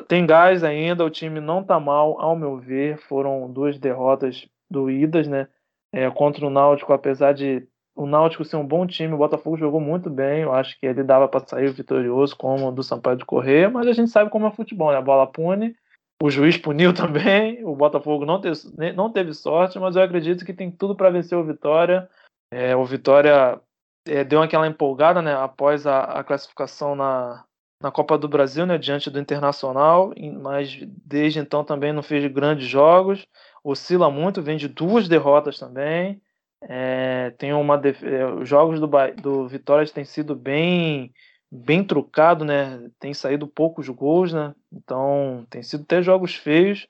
tem 0.08 0.25
gás 0.25 0.63
ainda, 0.63 1.04
o 1.04 1.10
time 1.10 1.39
não 1.39 1.63
tá 1.63 1.80
mal, 1.80 2.19
ao 2.21 2.36
meu 2.36 2.58
ver. 2.58 2.97
Foram 2.97 3.51
duas 3.51 3.77
derrotas 3.77 4.47
doídas, 4.69 5.27
né? 5.27 5.47
É, 5.93 6.10
contra 6.10 6.45
o 6.45 6.49
Náutico, 6.49 6.93
apesar 6.93 7.34
de 7.34 7.67
o 7.93 8.06
Náutico 8.06 8.45
ser 8.45 8.56
um 8.56 8.65
bom 8.65 8.88
time, 8.88 9.13
o 9.13 9.17
Botafogo 9.17 9.58
jogou 9.58 9.82
muito 9.82 10.10
bem. 10.10 10.43
Eu 10.43 10.54
acho 10.54 10.80
que 10.80 10.86
ele 10.86 11.04
dava 11.04 11.27
para 11.27 11.45
sair 11.45 11.71
vitorioso, 11.71 12.36
como 12.38 12.69
o 12.69 12.71
do 12.71 12.82
Sampaio 12.82 13.17
de 13.17 13.25
Correr, 13.25 13.69
mas 13.69 13.86
a 13.88 13.91
gente 13.91 14.10
sabe 14.10 14.30
como 14.30 14.47
é 14.47 14.51
futebol, 14.51 14.91
né? 14.91 14.97
A 14.97 15.01
bola 15.01 15.27
pune, 15.27 15.75
o 16.23 16.30
juiz 16.30 16.58
puniu 16.58 16.93
também. 16.95 17.63
O 17.65 17.75
Botafogo 17.75 18.25
não 18.25 18.39
teve, 18.39 18.58
não 18.93 19.12
teve 19.12 19.34
sorte, 19.34 19.77
mas 19.77 19.95
eu 19.95 20.04
acredito 20.04 20.45
que 20.45 20.54
tem 20.54 20.71
tudo 20.71 20.95
para 20.95 21.10
vencer 21.10 21.38
o 21.38 21.43
Vitória. 21.43 22.10
É, 22.54 22.75
o 22.75 22.86
Vitória 22.86 23.60
é, 24.08 24.23
deu 24.23 24.41
aquela 24.41 24.67
empolgada, 24.67 25.21
né? 25.21 25.36
Após 25.36 25.86
a, 25.86 26.04
a 26.04 26.23
classificação 26.23 26.95
na, 26.95 27.43
na 27.82 27.91
Copa 27.91 28.17
do 28.17 28.28
Brasil, 28.28 28.65
né? 28.65 28.78
Diante 28.78 29.10
do 29.10 29.20
Internacional, 29.20 30.13
mas 30.41 30.80
desde 31.06 31.39
então 31.39 31.63
também 31.63 31.91
não 31.91 32.04
fez 32.04 32.32
grandes 32.32 32.67
jogos. 32.67 33.26
Oscila 33.63 34.10
muito, 34.10 34.41
vem 34.41 34.58
de 34.58 34.67
duas 34.67 35.08
derrotas 35.08 35.58
também. 35.60 36.22
É, 36.63 37.32
tem 37.38 37.54
uma 37.54 37.78
def... 37.78 38.04
É, 38.04 38.26
os 38.26 38.48
jogos 38.48 38.80
do, 38.80 38.89
do 39.22 39.48
Vitória 39.48 39.88
têm 39.88 40.06
sido 40.06 40.36
bem 40.36 41.12
bem 41.52 41.84
trucado, 41.84 42.46
né? 42.46 42.89
Tem 42.98 43.13
saído 43.13 43.46
poucos 43.46 43.89
gols, 43.89 44.32
né? 44.32 44.56
Então 44.72 45.46
tem 45.50 45.62
sido 45.62 45.84
até 45.84 46.02
jogos 46.02 46.34
feios. 46.36 46.88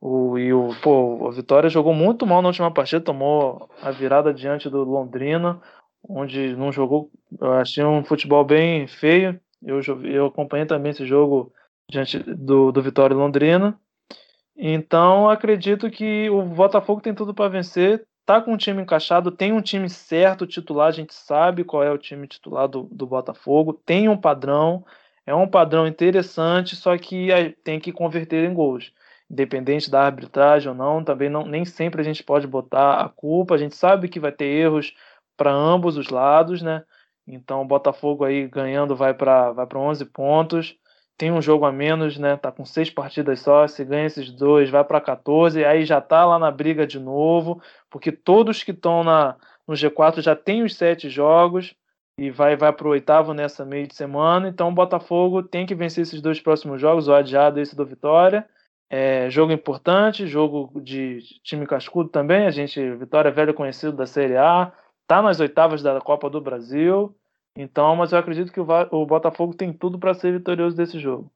O, 0.00 0.38
e 0.38 0.52
o, 0.52 0.70
pô, 0.82 1.26
o 1.26 1.32
Vitória 1.32 1.68
jogou 1.68 1.92
muito 1.92 2.26
mal 2.26 2.40
na 2.40 2.48
última 2.48 2.70
partida, 2.70 3.00
tomou 3.00 3.68
a 3.82 3.90
virada 3.90 4.32
diante 4.32 4.70
do 4.70 4.84
Londrina, 4.84 5.60
onde 6.08 6.54
não 6.54 6.70
jogou. 6.70 7.10
Eu 7.40 7.54
achei 7.54 7.82
um 7.84 8.04
futebol 8.04 8.44
bem 8.44 8.86
feio. 8.86 9.40
Eu, 9.62 9.80
eu 10.04 10.26
acompanhei 10.26 10.66
também 10.66 10.90
esse 10.90 11.06
jogo 11.06 11.52
diante 11.90 12.18
do, 12.18 12.72
do 12.72 12.82
Vitória 12.82 13.16
Londrina. 13.16 13.78
Então 14.56 15.28
acredito 15.28 15.90
que 15.90 16.30
o 16.30 16.42
Botafogo 16.42 17.00
tem 17.00 17.14
tudo 17.14 17.34
para 17.34 17.48
vencer 17.48 18.06
tá 18.26 18.40
com 18.40 18.52
o 18.52 18.58
time 18.58 18.82
encaixado, 18.82 19.30
tem 19.30 19.52
um 19.52 19.62
time 19.62 19.88
certo 19.88 20.46
titular, 20.46 20.88
a 20.88 20.92
gente 20.92 21.14
sabe 21.14 21.62
qual 21.62 21.84
é 21.84 21.90
o 21.92 21.96
time 21.96 22.26
titular 22.26 22.66
do, 22.66 22.82
do 22.90 23.06
Botafogo, 23.06 23.72
tem 23.72 24.08
um 24.08 24.16
padrão, 24.16 24.84
é 25.24 25.32
um 25.32 25.46
padrão 25.46 25.86
interessante, 25.86 26.74
só 26.74 26.98
que 26.98 27.28
tem 27.62 27.78
que 27.78 27.92
converter 27.92 28.44
em 28.44 28.52
gols. 28.52 28.92
Independente 29.30 29.90
da 29.90 30.02
arbitragem 30.02 30.68
ou 30.68 30.74
não, 30.74 31.04
também 31.04 31.28
não, 31.28 31.46
nem 31.46 31.64
sempre 31.64 32.00
a 32.00 32.04
gente 32.04 32.22
pode 32.22 32.46
botar 32.48 33.00
a 33.00 33.08
culpa, 33.08 33.54
a 33.54 33.58
gente 33.58 33.76
sabe 33.76 34.08
que 34.08 34.20
vai 34.20 34.32
ter 34.32 34.46
erros 34.46 34.92
para 35.36 35.52
ambos 35.52 35.96
os 35.96 36.08
lados, 36.08 36.62
né? 36.62 36.84
Então 37.26 37.62
o 37.62 37.66
Botafogo 37.66 38.24
aí 38.24 38.46
ganhando 38.46 38.94
vai 38.94 39.14
para 39.14 39.52
vai 39.52 39.66
11 39.74 40.04
pontos 40.06 40.76
tem 41.16 41.32
um 41.32 41.40
jogo 41.40 41.64
a 41.64 41.72
menos, 41.72 42.18
né? 42.18 42.36
Tá 42.36 42.52
com 42.52 42.64
seis 42.64 42.90
partidas 42.90 43.40
só. 43.40 43.66
Se 43.66 43.84
ganha 43.84 44.06
esses 44.06 44.30
dois, 44.30 44.68
vai 44.68 44.84
para 44.84 45.00
14. 45.00 45.64
Aí 45.64 45.84
já 45.84 46.00
tá 46.00 46.24
lá 46.26 46.38
na 46.38 46.50
briga 46.50 46.86
de 46.86 46.98
novo, 46.98 47.60
porque 47.90 48.12
todos 48.12 48.62
que 48.62 48.72
estão 48.72 49.02
no 49.66 49.74
G4 49.74 50.20
já 50.20 50.36
tem 50.36 50.62
os 50.62 50.74
sete 50.76 51.08
jogos 51.08 51.74
e 52.18 52.30
vai 52.30 52.56
vai 52.56 52.72
para 52.72 52.86
o 52.86 52.90
oitavo 52.90 53.32
nessa 53.32 53.64
meio 53.64 53.86
de 53.86 53.94
semana. 53.94 54.48
Então 54.48 54.68
o 54.68 54.74
Botafogo 54.74 55.42
tem 55.42 55.64
que 55.66 55.74
vencer 55.74 56.02
esses 56.02 56.20
dois 56.20 56.40
próximos 56.40 56.80
jogos, 56.80 57.08
o 57.08 57.14
adiado 57.14 57.60
esse 57.60 57.74
do 57.74 57.86
Vitória. 57.86 58.46
É, 58.88 59.28
jogo 59.30 59.52
importante, 59.52 60.26
jogo 60.26 60.80
de 60.80 61.18
time 61.42 61.66
cascudo 61.66 62.10
também. 62.10 62.46
A 62.46 62.50
gente, 62.50 62.94
Vitória 62.96 63.30
velho 63.30 63.54
conhecido 63.54 63.92
da 63.92 64.06
Série 64.06 64.36
A, 64.36 64.70
tá 65.06 65.22
nas 65.22 65.40
oitavas 65.40 65.82
da 65.82 66.00
Copa 66.00 66.28
do 66.28 66.40
Brasil. 66.40 67.14
Então, 67.56 67.96
mas 67.96 68.12
eu 68.12 68.18
acredito 68.18 68.52
que 68.52 68.60
o, 68.60 68.66
o 68.90 69.06
Botafogo 69.06 69.54
tem 69.54 69.72
tudo 69.72 69.98
para 69.98 70.14
ser 70.14 70.32
vitorioso 70.32 70.76
desse 70.76 70.98
jogo. 70.98 71.30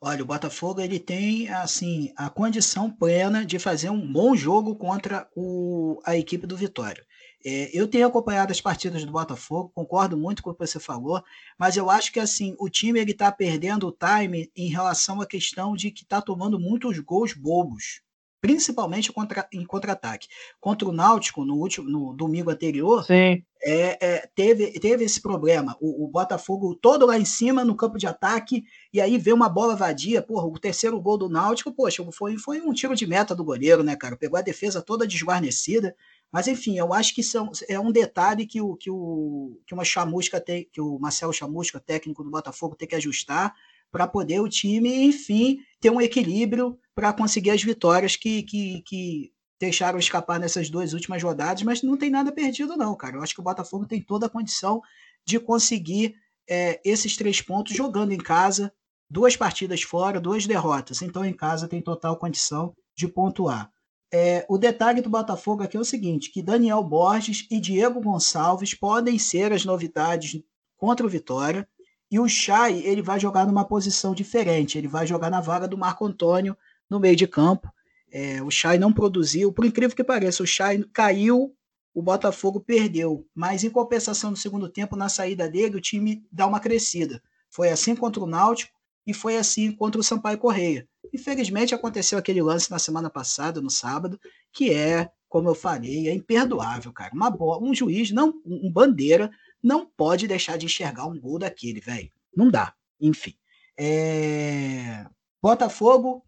Olha, 0.00 0.22
o 0.22 0.26
Botafogo 0.26 0.80
ele 0.80 1.00
tem 1.00 1.48
assim 1.48 2.12
a 2.16 2.30
condição 2.30 2.88
plena 2.88 3.44
de 3.44 3.58
fazer 3.58 3.90
um 3.90 4.12
bom 4.12 4.34
jogo 4.34 4.76
contra 4.76 5.28
o, 5.34 6.00
a 6.04 6.16
equipe 6.16 6.46
do 6.46 6.56
Vitória. 6.56 7.04
É, 7.44 7.70
eu 7.76 7.86
tenho 7.88 8.06
acompanhado 8.06 8.52
as 8.52 8.60
partidas 8.60 9.04
do 9.04 9.10
Botafogo, 9.10 9.72
concordo 9.74 10.16
muito 10.16 10.42
com 10.42 10.50
o 10.50 10.54
que 10.54 10.66
você 10.66 10.78
falou, 10.78 11.22
mas 11.58 11.76
eu 11.76 11.90
acho 11.90 12.12
que 12.12 12.20
assim 12.20 12.54
o 12.60 12.68
time 12.68 13.00
ele 13.00 13.10
está 13.10 13.30
perdendo 13.30 13.88
o 13.88 13.92
time 13.92 14.50
em 14.56 14.68
relação 14.68 15.20
à 15.20 15.26
questão 15.26 15.74
de 15.74 15.90
que 15.90 16.02
está 16.02 16.20
tomando 16.20 16.60
muitos 16.60 16.98
gols 17.00 17.32
bobos 17.32 18.00
principalmente 18.40 19.12
contra, 19.12 19.48
em 19.52 19.64
contra-ataque. 19.64 20.28
Contra 20.60 20.88
o 20.88 20.92
Náutico, 20.92 21.44
no 21.44 21.56
último 21.56 21.88
no 21.88 22.14
domingo 22.14 22.50
anterior, 22.50 23.04
é, 23.10 23.98
é, 24.00 24.30
teve, 24.34 24.72
teve 24.78 25.04
esse 25.04 25.20
problema. 25.20 25.76
O, 25.80 26.04
o, 26.04 26.08
Botafogo 26.08 26.74
todo 26.74 27.06
lá 27.06 27.18
em 27.18 27.24
cima, 27.24 27.64
no 27.64 27.76
campo 27.76 27.98
de 27.98 28.06
ataque, 28.06 28.64
e 28.92 29.00
aí 29.00 29.18
vê 29.18 29.32
uma 29.32 29.48
bola 29.48 29.74
vadia. 29.74 30.22
Porra, 30.22 30.46
o 30.46 30.58
terceiro 30.58 31.00
gol 31.00 31.18
do 31.18 31.28
Náutico, 31.28 31.72
poxa, 31.72 32.04
foi, 32.12 32.38
foi 32.38 32.60
um 32.60 32.72
tiro 32.72 32.94
de 32.94 33.06
meta 33.06 33.34
do 33.34 33.44
goleiro, 33.44 33.82
né, 33.82 33.96
cara? 33.96 34.16
Pegou 34.16 34.38
a 34.38 34.42
defesa 34.42 34.80
toda 34.80 35.06
desguarnecida. 35.06 35.94
Mas 36.30 36.46
enfim, 36.46 36.78
eu 36.78 36.92
acho 36.92 37.14
que 37.14 37.22
são, 37.22 37.50
é 37.68 37.80
um 37.80 37.90
detalhe 37.90 38.46
que 38.46 38.60
o 38.60 38.76
que 38.76 38.90
o 38.90 39.58
que 39.66 39.72
uma 39.72 39.84
chamusca 39.84 40.38
tem, 40.38 40.68
que 40.70 40.80
o 40.80 40.98
Marcelo 40.98 41.32
Chamusca, 41.32 41.80
técnico 41.80 42.22
do 42.22 42.30
Botafogo, 42.30 42.76
tem 42.76 42.86
que 42.86 42.94
ajustar 42.94 43.54
para 43.90 44.06
poder 44.06 44.40
o 44.40 44.48
time, 44.48 45.06
enfim, 45.06 45.58
ter 45.80 45.90
um 45.90 46.00
equilíbrio 46.00 46.78
para 46.94 47.12
conseguir 47.12 47.50
as 47.50 47.62
vitórias 47.62 48.16
que, 48.16 48.42
que, 48.42 48.82
que 48.86 49.32
deixaram 49.60 49.98
escapar 49.98 50.38
nessas 50.38 50.70
duas 50.70 50.92
últimas 50.92 51.22
rodadas, 51.22 51.62
mas 51.62 51.82
não 51.82 51.96
tem 51.96 52.10
nada 52.10 52.30
perdido, 52.30 52.76
não, 52.76 52.94
cara. 52.94 53.16
Eu 53.16 53.22
acho 53.22 53.34
que 53.34 53.40
o 53.40 53.44
Botafogo 53.44 53.86
tem 53.86 54.02
toda 54.02 54.26
a 54.26 54.30
condição 54.30 54.80
de 55.26 55.38
conseguir 55.40 56.14
é, 56.48 56.80
esses 56.84 57.16
três 57.16 57.40
pontos 57.40 57.76
jogando 57.76 58.12
em 58.12 58.18
casa, 58.18 58.72
duas 59.10 59.36
partidas 59.36 59.82
fora, 59.82 60.20
duas 60.20 60.46
derrotas. 60.46 61.02
Então, 61.02 61.24
em 61.24 61.32
casa, 61.32 61.68
tem 61.68 61.82
total 61.82 62.16
condição 62.16 62.74
de 62.96 63.08
pontuar. 63.08 63.70
É, 64.12 64.46
o 64.48 64.56
detalhe 64.56 65.02
do 65.02 65.10
Botafogo 65.10 65.62
aqui 65.62 65.76
é 65.76 65.80
o 65.80 65.84
seguinte: 65.84 66.30
que 66.30 66.42
Daniel 66.42 66.82
Borges 66.82 67.46
e 67.50 67.60
Diego 67.60 68.00
Gonçalves 68.00 68.74
podem 68.74 69.18
ser 69.18 69.52
as 69.52 69.64
novidades 69.64 70.42
contra 70.76 71.04
o 71.04 71.10
Vitória. 71.10 71.68
E 72.10 72.18
o 72.18 72.28
Chay, 72.28 72.80
ele 72.84 73.02
vai 73.02 73.20
jogar 73.20 73.46
numa 73.46 73.64
posição 73.64 74.14
diferente, 74.14 74.78
ele 74.78 74.88
vai 74.88 75.06
jogar 75.06 75.30
na 75.30 75.40
vaga 75.40 75.68
do 75.68 75.76
Marco 75.76 76.06
Antônio 76.06 76.56
no 76.88 76.98
meio 76.98 77.14
de 77.14 77.26
campo. 77.26 77.70
É, 78.10 78.42
o 78.42 78.50
Chay 78.50 78.78
não 78.78 78.92
produziu, 78.92 79.52
por 79.52 79.64
incrível 79.64 79.94
que 79.94 80.04
pareça, 80.04 80.42
o 80.42 80.46
Chay 80.46 80.82
caiu, 80.92 81.54
o 81.92 82.02
Botafogo 82.02 82.60
perdeu, 82.60 83.26
mas 83.34 83.64
em 83.64 83.70
compensação 83.70 84.30
no 84.30 84.36
segundo 84.36 84.68
tempo, 84.68 84.96
na 84.96 85.08
saída 85.08 85.48
dele, 85.48 85.76
o 85.76 85.80
time 85.80 86.24
dá 86.30 86.46
uma 86.46 86.60
crescida. 86.60 87.22
Foi 87.50 87.70
assim 87.70 87.94
contra 87.94 88.22
o 88.22 88.26
Náutico 88.26 88.72
e 89.06 89.12
foi 89.12 89.36
assim 89.36 89.72
contra 89.72 90.00
o 90.00 90.04
Sampaio 90.04 90.38
Correia. 90.38 90.88
Infelizmente 91.12 91.74
aconteceu 91.74 92.18
aquele 92.18 92.42
lance 92.42 92.70
na 92.70 92.78
semana 92.78 93.10
passada, 93.10 93.60
no 93.60 93.70
sábado, 93.70 94.20
que 94.52 94.72
é, 94.72 95.10
como 95.28 95.48
eu 95.48 95.54
falei, 95.54 96.08
é 96.08 96.14
imperdoável, 96.14 96.92
cara. 96.92 97.14
Uma 97.14 97.30
bola, 97.30 97.62
um 97.62 97.74
juiz, 97.74 98.10
não, 98.10 98.34
um 98.44 98.70
bandeira, 98.70 99.30
não 99.62 99.86
pode 99.86 100.26
deixar 100.26 100.56
de 100.56 100.66
enxergar 100.66 101.06
um 101.06 101.18
gol 101.18 101.38
daquele, 101.38 101.80
velho. 101.80 102.10
Não 102.34 102.50
dá. 102.50 102.74
Enfim. 103.00 103.34
É... 103.78 105.06
Botafogo 105.40 106.24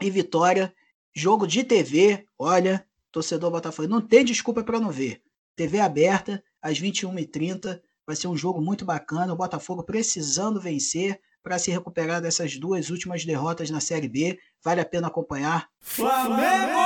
e 0.00 0.10
Vitória, 0.10 0.74
jogo 1.14 1.46
de 1.46 1.64
TV. 1.64 2.26
Olha, 2.38 2.86
torcedor 3.12 3.50
Botafogo, 3.50 3.88
não 3.88 4.00
tem 4.00 4.24
desculpa 4.24 4.62
para 4.62 4.80
não 4.80 4.90
ver. 4.90 5.22
TV 5.56 5.80
aberta, 5.80 6.42
às 6.60 6.80
21h30. 6.80 7.80
Vai 8.06 8.16
ser 8.16 8.28
um 8.28 8.36
jogo 8.36 8.60
muito 8.60 8.84
bacana. 8.84 9.32
O 9.32 9.36
Botafogo 9.36 9.82
precisando 9.82 10.60
vencer 10.60 11.20
para 11.42 11.58
se 11.58 11.70
recuperar 11.70 12.20
dessas 12.20 12.56
duas 12.56 12.90
últimas 12.90 13.24
derrotas 13.24 13.70
na 13.70 13.80
Série 13.80 14.08
B. 14.08 14.38
Vale 14.62 14.80
a 14.80 14.84
pena 14.84 15.08
acompanhar. 15.08 15.68
Flamengo! 15.80 16.83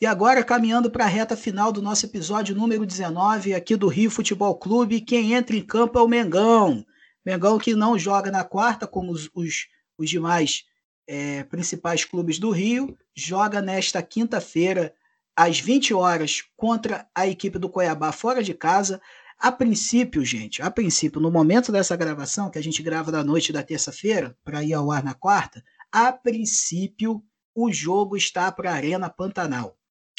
E 0.00 0.06
agora, 0.06 0.44
caminhando 0.44 0.90
para 0.90 1.04
a 1.04 1.08
reta 1.08 1.36
final 1.36 1.72
do 1.72 1.82
nosso 1.82 2.06
episódio 2.06 2.54
número 2.54 2.86
19 2.86 3.54
aqui 3.54 3.76
do 3.76 3.88
Rio 3.88 4.10
Futebol 4.10 4.56
Clube, 4.56 5.00
quem 5.00 5.32
entra 5.32 5.56
em 5.56 5.64
campo 5.64 5.98
é 5.98 6.02
o 6.02 6.08
Mengão. 6.08 6.86
Mengão 7.26 7.58
que 7.58 7.74
não 7.74 7.98
joga 7.98 8.30
na 8.30 8.44
quarta, 8.44 8.86
como 8.86 9.10
os, 9.10 9.28
os 9.34 9.66
os 9.98 10.08
demais 10.08 10.64
é, 11.06 11.42
principais 11.44 12.04
clubes 12.04 12.38
do 12.38 12.50
Rio, 12.50 12.96
joga 13.14 13.60
nesta 13.60 14.00
quinta-feira, 14.00 14.94
às 15.34 15.58
20 15.58 15.92
horas, 15.92 16.44
contra 16.56 17.08
a 17.14 17.26
equipe 17.26 17.58
do 17.58 17.68
Cuiabá 17.68 18.12
fora 18.12 18.42
de 18.42 18.54
casa. 18.54 19.00
A 19.38 19.52
princípio, 19.52 20.24
gente, 20.24 20.62
a 20.62 20.70
princípio, 20.70 21.20
no 21.20 21.30
momento 21.30 21.70
dessa 21.70 21.96
gravação, 21.96 22.50
que 22.50 22.58
a 22.58 22.62
gente 22.62 22.82
grava 22.82 23.12
da 23.12 23.24
noite 23.24 23.52
da 23.52 23.62
terça-feira, 23.62 24.36
para 24.44 24.62
ir 24.62 24.72
ao 24.72 24.90
ar 24.90 25.02
na 25.02 25.14
quarta, 25.14 25.62
a 25.92 26.12
princípio 26.12 27.22
o 27.54 27.72
jogo 27.72 28.16
está 28.16 28.50
para 28.52 28.70
a 28.70 28.74
Arena 28.74 29.10
Pantanal. 29.10 29.77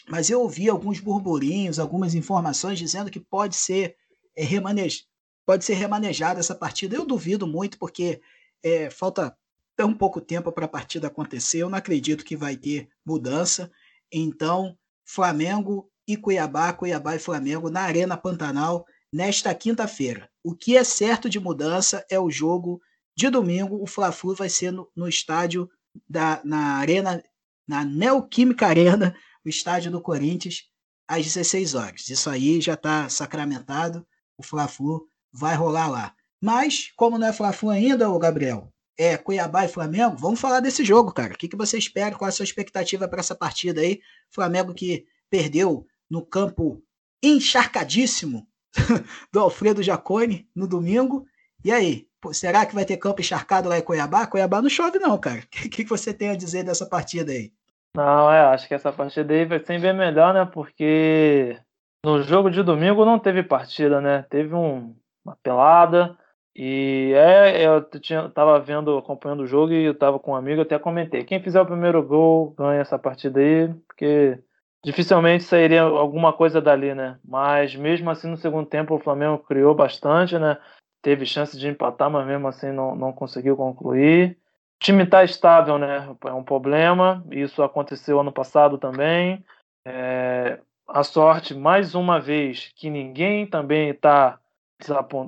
Mas 0.10 0.30
eu 0.30 0.42
ouvi 0.42 0.68
alguns 0.68 1.00
burburinhos, 1.00 1.78
algumas 1.78 2.16
informações 2.16 2.80
dizendo 2.80 3.12
que 3.12 3.20
pode 3.20 3.56
ser 3.56 3.96
é, 4.36 4.44
remanej... 4.44 5.04
pode 5.46 5.64
ser 5.64 5.76
remanejada 5.76 6.40
essa 6.40 6.56
partida. 6.56 6.96
Eu 6.96 7.06
duvido 7.06 7.46
muito, 7.46 7.78
porque 7.78 8.20
é, 8.64 8.90
falta 8.90 9.38
tão 9.76 9.94
pouco 9.94 10.20
tempo 10.20 10.52
para 10.52 10.66
a 10.66 10.70
partida 10.70 11.08
acontecer. 11.08 11.60
Eu 11.60 11.70
não 11.70 11.78
acredito 11.78 12.26
que 12.26 12.36
vai 12.36 12.58
ter 12.58 12.90
mudança. 13.06 13.72
Então, 14.12 14.76
Flamengo 15.06 15.90
e 16.08 16.18
Cuiabá, 16.18 16.74
Cuiabá 16.74 17.16
e 17.16 17.20
Flamengo 17.20 17.70
na 17.70 17.82
Arena 17.82 18.18
Pantanal 18.18 18.86
nesta 19.14 19.54
quinta-feira. 19.54 20.30
O 20.44 20.56
que 20.56 20.76
é 20.76 20.84
certo 20.84 21.30
de 21.30 21.40
mudança 21.40 22.04
é 22.10 22.20
o 22.20 22.32
jogo 22.32 22.82
de 23.16 23.30
domingo. 23.30 23.82
O 23.82 23.86
Fla-Flu 23.86 24.34
vai 24.34 24.50
ser 24.50 24.72
no, 24.72 24.90
no 24.96 25.08
estádio 25.08 25.70
da 26.08 26.42
na 26.44 26.78
Arena, 26.78 27.24
na 27.68 27.86
Neoquímica 27.86 28.68
Arena, 28.68 29.16
estádio 29.50 29.92
do 29.92 30.02
Corinthians, 30.02 30.64
às 31.08 31.26
16 31.26 31.76
horas. 31.76 32.10
Isso 32.10 32.30
aí 32.30 32.62
já 32.62 32.76
está 32.76 33.10
sacramentado. 33.10 34.06
O 34.38 34.44
Fla-Flu 34.44 35.08
vai 35.32 35.56
rolar 35.56 35.88
lá. 35.88 36.16
Mas, 36.42 36.92
como 36.96 37.18
não 37.18 37.28
é 37.28 37.34
Fla-Flu 37.34 37.70
ainda, 37.70 38.10
o 38.10 38.20
Gabriel, 38.20 38.72
é, 38.98 39.18
Cuiabá 39.18 39.66
e 39.66 39.70
Flamengo, 39.70 40.18
vamos 40.18 40.40
falar 40.40 40.60
desse 40.60 40.84
jogo, 40.86 41.12
cara. 41.12 41.34
O 41.34 41.38
que, 41.38 41.48
que 41.48 41.56
você 41.56 41.78
espera? 41.78 42.16
Qual 42.16 42.28
a 42.28 42.32
sua 42.32 42.44
expectativa 42.44 43.08
para 43.08 43.20
essa 43.20 43.36
partida 43.36 43.82
aí? 43.82 44.02
Flamengo 44.30 44.74
que 44.74 45.06
perdeu 45.30 45.86
no 46.10 46.26
campo 46.26 46.84
encharcadíssimo 47.24 48.48
do 49.32 49.40
Alfredo 49.40 49.84
Jacone 49.84 50.50
no 50.56 50.68
domingo. 50.68 51.26
E 51.64 51.72
aí, 51.72 52.08
será 52.34 52.66
que 52.66 52.76
vai 52.76 52.86
ter 52.86 52.98
campo 52.98 53.22
encharcado 53.22 53.70
lá 53.70 53.78
em 53.78 53.82
Cuiabá? 53.82 54.28
Cuiabá 54.28 54.62
não 54.62 54.70
chove, 54.70 55.00
não, 55.00 55.18
cara. 55.18 55.40
O 55.40 55.70
que, 55.70 55.70
que 55.70 55.90
você 55.90 56.14
tem 56.14 56.30
a 56.30 56.36
dizer 56.36 56.64
dessa 56.64 56.86
partida 56.86 57.32
aí? 57.32 57.54
Não, 57.96 58.32
é, 58.32 58.42
acho 58.54 58.68
que 58.68 58.74
essa 58.74 58.92
partida 58.92 59.34
aí 59.34 59.46
vai 59.46 59.60
ser 59.60 59.80
bem 59.80 59.94
melhor, 59.94 60.34
né? 60.34 60.46
Porque 60.46 61.58
no 62.06 62.22
jogo 62.22 62.50
de 62.50 62.64
domingo 62.64 63.04
não 63.06 63.20
teve 63.20 63.44
partida, 63.44 64.00
né? 64.00 64.24
Teve 64.30 64.54
um, 64.54 64.96
uma 65.26 65.36
pelada 65.42 66.18
e 66.56 67.14
é, 67.16 67.66
eu 67.66 67.82
tinha, 68.00 68.30
tava 68.30 68.60
vendo, 68.60 68.98
acompanhando 68.98 69.42
o 69.42 69.48
jogo 69.48 69.72
e 69.74 69.86
eu 69.86 69.98
tava 69.98 70.20
com 70.20 70.32
um 70.32 70.36
amigo, 70.36 70.62
até 70.62 70.78
comentei. 70.78 71.24
Quem 71.24 71.42
fizer 71.42 71.62
o 71.62 71.66
primeiro 71.66 72.04
gol 72.04 72.52
ganha 72.52 72.82
essa 72.82 73.00
partida 73.00 73.40
aí, 73.40 73.74
porque 73.88 74.40
dificilmente 74.84 75.44
sairia 75.44 75.82
alguma 75.82 76.34
coisa 76.34 76.62
dali, 76.62 76.94
né? 76.94 77.18
Mas 77.24 77.76
mesmo 77.76 78.10
assim 78.10 78.30
no 78.30 78.38
segundo 78.38 78.68
tempo 78.68 78.96
o 78.96 79.00
Flamengo 79.00 79.40
criou 79.40 79.74
bastante, 79.74 80.38
né? 80.38 80.58
Teve 81.02 81.26
chance 81.26 81.58
de 81.58 81.68
empatar, 81.68 82.10
mas 82.10 82.28
mesmo 82.28 82.48
assim 82.48 82.72
não, 82.72 82.96
não 82.96 83.14
conseguiu 83.14 83.56
concluir. 83.56 84.38
O 84.80 84.86
time 84.86 85.06
tá 85.06 85.26
estável, 85.26 85.78
né? 85.78 86.16
É 86.26 86.32
um 86.32 86.44
problema. 86.44 87.22
Isso 87.32 87.62
aconteceu 87.62 88.20
ano 88.20 88.32
passado 88.32 88.78
também. 88.78 89.44
É, 89.86 90.60
a 90.88 91.04
sorte, 91.04 91.54
mais 91.54 91.96
uma 91.96 92.18
vez, 92.18 92.72
que 92.76 92.90
ninguém 92.90 93.46
também 93.46 93.90
está 93.90 94.40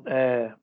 é, 0.08 0.54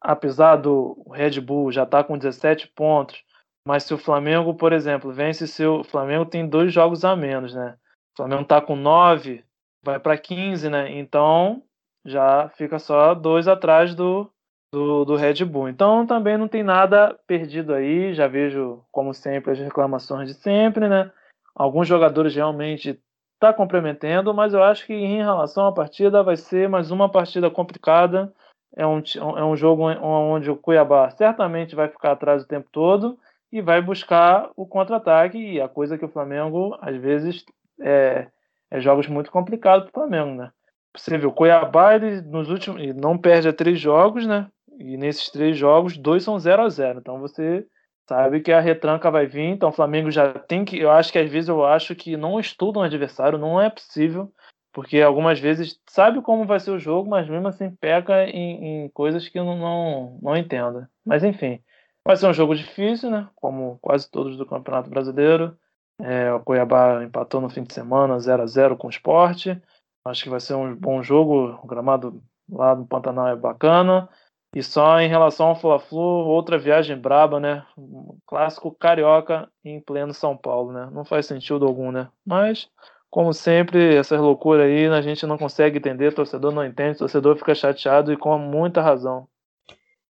apesar 0.00 0.56
do 0.56 1.04
Red 1.12 1.40
Bull 1.40 1.72
já 1.72 1.82
estar 1.82 2.02
tá 2.02 2.04
com 2.04 2.16
17 2.16 2.68
pontos, 2.68 3.24
mas 3.66 3.82
se 3.82 3.92
o 3.92 3.98
Flamengo, 3.98 4.54
por 4.54 4.72
exemplo, 4.72 5.12
vence 5.12 5.46
seu. 5.48 5.80
O 5.80 5.84
Flamengo 5.84 6.24
tem 6.24 6.48
dois 6.48 6.72
jogos 6.72 7.04
a 7.04 7.16
menos, 7.16 7.54
né? 7.54 7.76
O 8.14 8.16
Flamengo 8.18 8.42
está 8.42 8.60
com 8.60 8.76
9, 8.76 9.44
vai 9.82 9.98
para 9.98 10.16
15, 10.16 10.70
né? 10.70 10.96
Então 10.96 11.62
já 12.04 12.48
fica 12.50 12.78
só 12.78 13.14
dois 13.14 13.48
atrás 13.48 13.94
do, 13.94 14.30
do, 14.72 15.04
do, 15.04 15.16
Red 15.16 15.44
Bull. 15.44 15.68
Então 15.68 16.06
também 16.06 16.36
não 16.36 16.48
tem 16.48 16.62
nada 16.62 17.18
perdido 17.26 17.74
aí. 17.74 18.14
Já 18.14 18.26
vejo, 18.26 18.82
como 18.90 19.14
sempre, 19.14 19.52
as 19.52 19.58
reclamações 19.58 20.28
de 20.28 20.34
sempre, 20.34 20.88
né? 20.88 21.10
Alguns 21.54 21.88
jogadores 21.88 22.34
realmente 22.34 23.00
está 23.34 23.52
comprometendo, 23.52 24.34
mas 24.34 24.52
eu 24.52 24.62
acho 24.62 24.86
que 24.86 24.92
em 24.92 25.18
relação 25.18 25.66
à 25.66 25.72
partida 25.72 26.22
vai 26.22 26.36
ser 26.36 26.68
mais 26.68 26.90
uma 26.90 27.08
partida 27.08 27.50
complicada. 27.50 28.32
É 28.76 28.86
um, 28.86 29.02
é 29.36 29.44
um 29.44 29.56
jogo 29.56 29.88
onde 29.88 30.50
o 30.50 30.56
Cuiabá 30.56 31.10
certamente 31.10 31.74
vai 31.74 31.88
ficar 31.88 32.12
atrás 32.12 32.42
o 32.42 32.48
tempo 32.48 32.68
todo 32.70 33.18
e 33.50 33.62
vai 33.62 33.80
buscar 33.80 34.50
o 34.54 34.66
contra-ataque, 34.66 35.38
e 35.38 35.60
a 35.60 35.68
coisa 35.68 35.96
que 35.96 36.04
o 36.04 36.08
Flamengo, 36.08 36.76
às 36.82 36.94
vezes, 36.96 37.44
é, 37.80 38.28
é 38.70 38.80
jogos 38.80 39.06
muito 39.08 39.30
complicados 39.30 39.90
para 39.90 40.02
o 40.02 40.06
Flamengo, 40.06 40.36
né? 40.36 40.52
Você 40.94 41.16
viu, 41.16 41.30
o 41.30 41.32
Cuiabá, 41.32 41.94
ele, 41.94 42.20
nos 42.22 42.50
últimos, 42.50 42.80
ele 42.80 42.92
não 42.92 43.16
perde 43.16 43.48
a 43.48 43.52
três 43.52 43.80
jogos, 43.80 44.26
né? 44.26 44.48
E 44.78 44.96
nesses 44.96 45.28
três 45.30 45.56
jogos, 45.56 45.96
dois 45.96 46.22
são 46.22 46.38
0 46.38 46.62
a 46.62 46.68
0 46.68 47.00
Então 47.00 47.18
você 47.18 47.66
sabe 48.08 48.40
que 48.40 48.52
a 48.52 48.60
retranca 48.60 49.10
vai 49.10 49.26
vir, 49.26 49.44
então 49.44 49.68
o 49.70 49.72
Flamengo 49.72 50.10
já 50.10 50.32
tem 50.32 50.64
que. 50.64 50.78
Eu 50.78 50.90
acho 50.90 51.12
que 51.12 51.18
às 51.18 51.30
vezes 51.30 51.48
eu 51.48 51.64
acho 51.66 51.94
que 51.94 52.16
não 52.16 52.38
estudam 52.38 52.82
o 52.82 52.84
adversário, 52.84 53.38
não 53.38 53.60
é 53.60 53.68
possível, 53.68 54.32
porque 54.72 55.00
algumas 55.00 55.40
vezes 55.40 55.80
sabe 55.90 56.22
como 56.22 56.46
vai 56.46 56.60
ser 56.60 56.70
o 56.70 56.78
jogo, 56.78 57.10
mas 57.10 57.28
mesmo 57.28 57.48
assim 57.48 57.70
peca 57.80 58.24
em, 58.24 58.84
em 58.84 58.88
coisas 58.90 59.28
que 59.28 59.38
não, 59.38 59.56
não, 59.56 60.18
não. 60.22 60.88
Mas 61.04 61.24
enfim, 61.24 61.60
vai 62.04 62.16
ser 62.16 62.28
um 62.28 62.32
jogo 62.32 62.54
difícil, 62.54 63.10
né? 63.10 63.28
Como 63.34 63.78
quase 63.82 64.10
todos 64.10 64.36
do 64.36 64.46
Campeonato 64.46 64.88
Brasileiro. 64.88 65.56
É, 66.00 66.32
o 66.32 66.40
Cuiabá 66.40 67.02
empatou 67.02 67.40
no 67.40 67.50
fim 67.50 67.64
de 67.64 67.74
semana 67.74 68.18
0 68.20 68.42
a 68.42 68.46
0 68.46 68.76
com 68.76 68.86
o 68.86 68.90
esporte. 68.90 69.60
Acho 70.04 70.22
que 70.22 70.30
vai 70.30 70.40
ser 70.40 70.54
um 70.54 70.74
bom 70.74 71.02
jogo. 71.02 71.58
O 71.62 71.66
gramado 71.66 72.22
lá 72.48 72.74
no 72.74 72.86
Pantanal 72.86 73.28
é 73.28 73.36
bacana. 73.36 74.08
E 74.54 74.62
só 74.62 74.98
em 75.00 75.08
relação 75.08 75.48
ao 75.48 75.60
Fla-Flu, 75.60 76.00
outra 76.00 76.58
viagem 76.58 76.96
braba, 76.96 77.38
né? 77.38 77.64
Um 77.76 78.16
clássico 78.26 78.72
carioca 78.72 79.48
em 79.62 79.80
pleno 79.80 80.14
São 80.14 80.36
Paulo, 80.36 80.72
né? 80.72 80.88
Não 80.92 81.04
faz 81.04 81.26
sentido 81.26 81.66
algum, 81.66 81.92
né? 81.92 82.08
Mas, 82.24 82.68
como 83.10 83.32
sempre, 83.34 83.94
essas 83.94 84.20
loucuras 84.20 84.64
aí 84.64 84.86
a 84.86 85.02
gente 85.02 85.26
não 85.26 85.36
consegue 85.36 85.78
entender, 85.78 86.14
torcedor 86.14 86.52
não 86.52 86.64
entende, 86.64 86.98
torcedor 86.98 87.36
fica 87.36 87.54
chateado 87.54 88.12
e 88.12 88.16
com 88.16 88.38
muita 88.38 88.80
razão. 88.80 89.28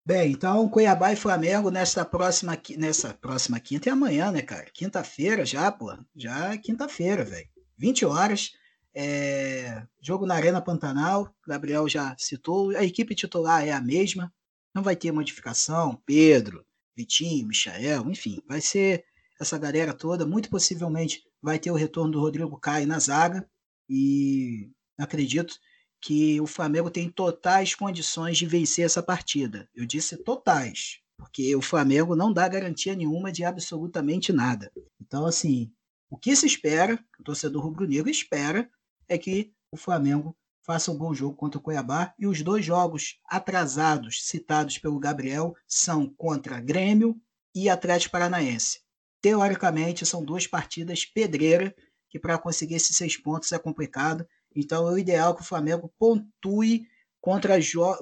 Bem, 0.06 0.32
então 0.32 0.69
Cuiabá 0.69 1.12
e 1.12 1.17
Flamengo 1.17 1.69
nessa 1.69 2.06
próxima, 2.06 2.58
nessa 2.78 3.13
próxima 3.13 3.60
quinta 3.60 3.89
e 3.89 3.91
amanhã, 3.91 4.32
né, 4.32 4.41
cara? 4.41 4.67
Quinta-feira 4.73 5.45
já, 5.45 5.69
pô. 5.69 5.93
Já 6.15 6.54
é 6.54 6.58
quinta-feira, 6.58 7.26
velho. 7.26 7.47
20 7.78 8.06
horas. 8.06 8.52
É, 8.99 9.86
jogo 10.01 10.25
na 10.25 10.33
Arena 10.33 10.60
Pantanal, 10.60 11.31
Gabriel 11.47 11.88
já 11.88 12.15
citou. 12.17 12.75
A 12.75 12.83
equipe 12.83 13.13
titular 13.13 13.63
é 13.63 13.71
a 13.71 13.79
mesma, 13.79 14.33
não 14.73 14.81
vai 14.81 14.95
ter 14.95 15.12
modificação. 15.12 16.01
Pedro, 16.03 16.65
Vitinho, 16.95 17.47
Michael, 17.47 18.10
enfim, 18.10 18.41
vai 18.47 18.60
ser 18.60 19.05
essa 19.39 19.55
galera 19.55 19.93
toda. 19.93 20.25
Muito 20.25 20.49
possivelmente 20.49 21.21
vai 21.39 21.60
ter 21.60 21.69
o 21.69 21.75
retorno 21.75 22.13
do 22.13 22.19
Rodrigo 22.19 22.60
Caio 22.60 22.88
na 22.88 22.97
zaga 22.97 23.47
e 23.88 24.71
acredito 24.97 25.60
que 26.01 26.41
o 26.41 26.47
Flamengo 26.47 26.89
tem 26.89 27.07
totais 27.07 27.75
condições 27.75 28.36
de 28.36 28.47
vencer 28.47 28.83
essa 28.83 29.03
partida. 29.03 29.69
Eu 29.75 29.86
disse 29.86 30.17
totais, 30.17 31.01
porque 31.15 31.55
o 31.55 31.62
Flamengo 31.62 32.15
não 32.15 32.33
dá 32.33 32.47
garantia 32.47 32.95
nenhuma 32.95 33.31
de 33.31 33.43
absolutamente 33.43 34.33
nada. 34.33 34.71
Então, 34.99 35.27
assim, 35.27 35.71
o 36.10 36.17
que 36.17 36.36
se 36.36 36.47
espera, 36.47 36.99
o 37.19 37.23
torcedor 37.23 37.63
rubro-negro 37.63 38.10
espera, 38.10 38.67
é 39.07 39.17
que 39.17 39.53
o 39.71 39.77
Flamengo 39.77 40.35
faça 40.67 40.91
um 40.91 40.97
bom 40.97 41.13
jogo 41.13 41.35
contra 41.35 41.57
o 41.57 41.61
Cuiabá. 41.61 42.13
E 42.19 42.27
os 42.27 42.41
dois 42.41 42.65
jogos 42.65 43.19
atrasados 43.25 44.27
citados 44.27 44.77
pelo 44.77 44.99
Gabriel 44.99 45.55
são 45.65 46.07
contra 46.07 46.59
Grêmio 46.59 47.15
e 47.55 47.69
Atlético 47.69 48.11
Paranaense. 48.11 48.81
Teoricamente, 49.21 50.05
são 50.05 50.23
duas 50.23 50.45
partidas 50.45 51.05
pedreira, 51.05 51.73
que 52.09 52.19
para 52.19 52.37
conseguir 52.37 52.75
esses 52.75 52.95
seis 52.95 53.17
pontos 53.17 53.51
é 53.51 53.57
complicado. 53.57 54.27
Então, 54.55 54.87
é 54.87 54.91
o 54.91 54.97
ideal 54.97 55.35
que 55.35 55.41
o 55.41 55.45
Flamengo 55.45 55.91
pontue 55.97 56.87
contra, 57.21 57.55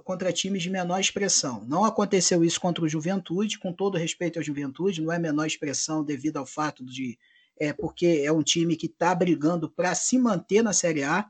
contra 0.03 0.33
times 0.33 0.63
de 0.63 0.69
menor 0.69 0.99
expressão. 0.99 1.63
Não 1.65 1.85
aconteceu 1.85 2.43
isso 2.43 2.59
contra 2.59 2.83
o 2.83 2.89
Juventude, 2.89 3.59
com 3.59 3.71
todo 3.71 3.97
respeito 3.97 4.39
ao 4.39 4.43
Juventude, 4.43 5.01
não 5.01 5.11
é 5.11 5.19
menor 5.19 5.45
expressão 5.45 6.03
devido 6.03 6.37
ao 6.37 6.45
fato 6.45 6.83
de 6.83 7.17
é 7.59 7.71
porque 7.73 8.21
é 8.23 8.31
um 8.31 8.43
time 8.43 8.75
que 8.75 8.87
está 8.87 9.13
brigando 9.15 9.69
para 9.69 9.93
se 9.95 10.17
manter 10.17 10.61
na 10.61 10.73
Série 10.73 11.03
A, 11.03 11.29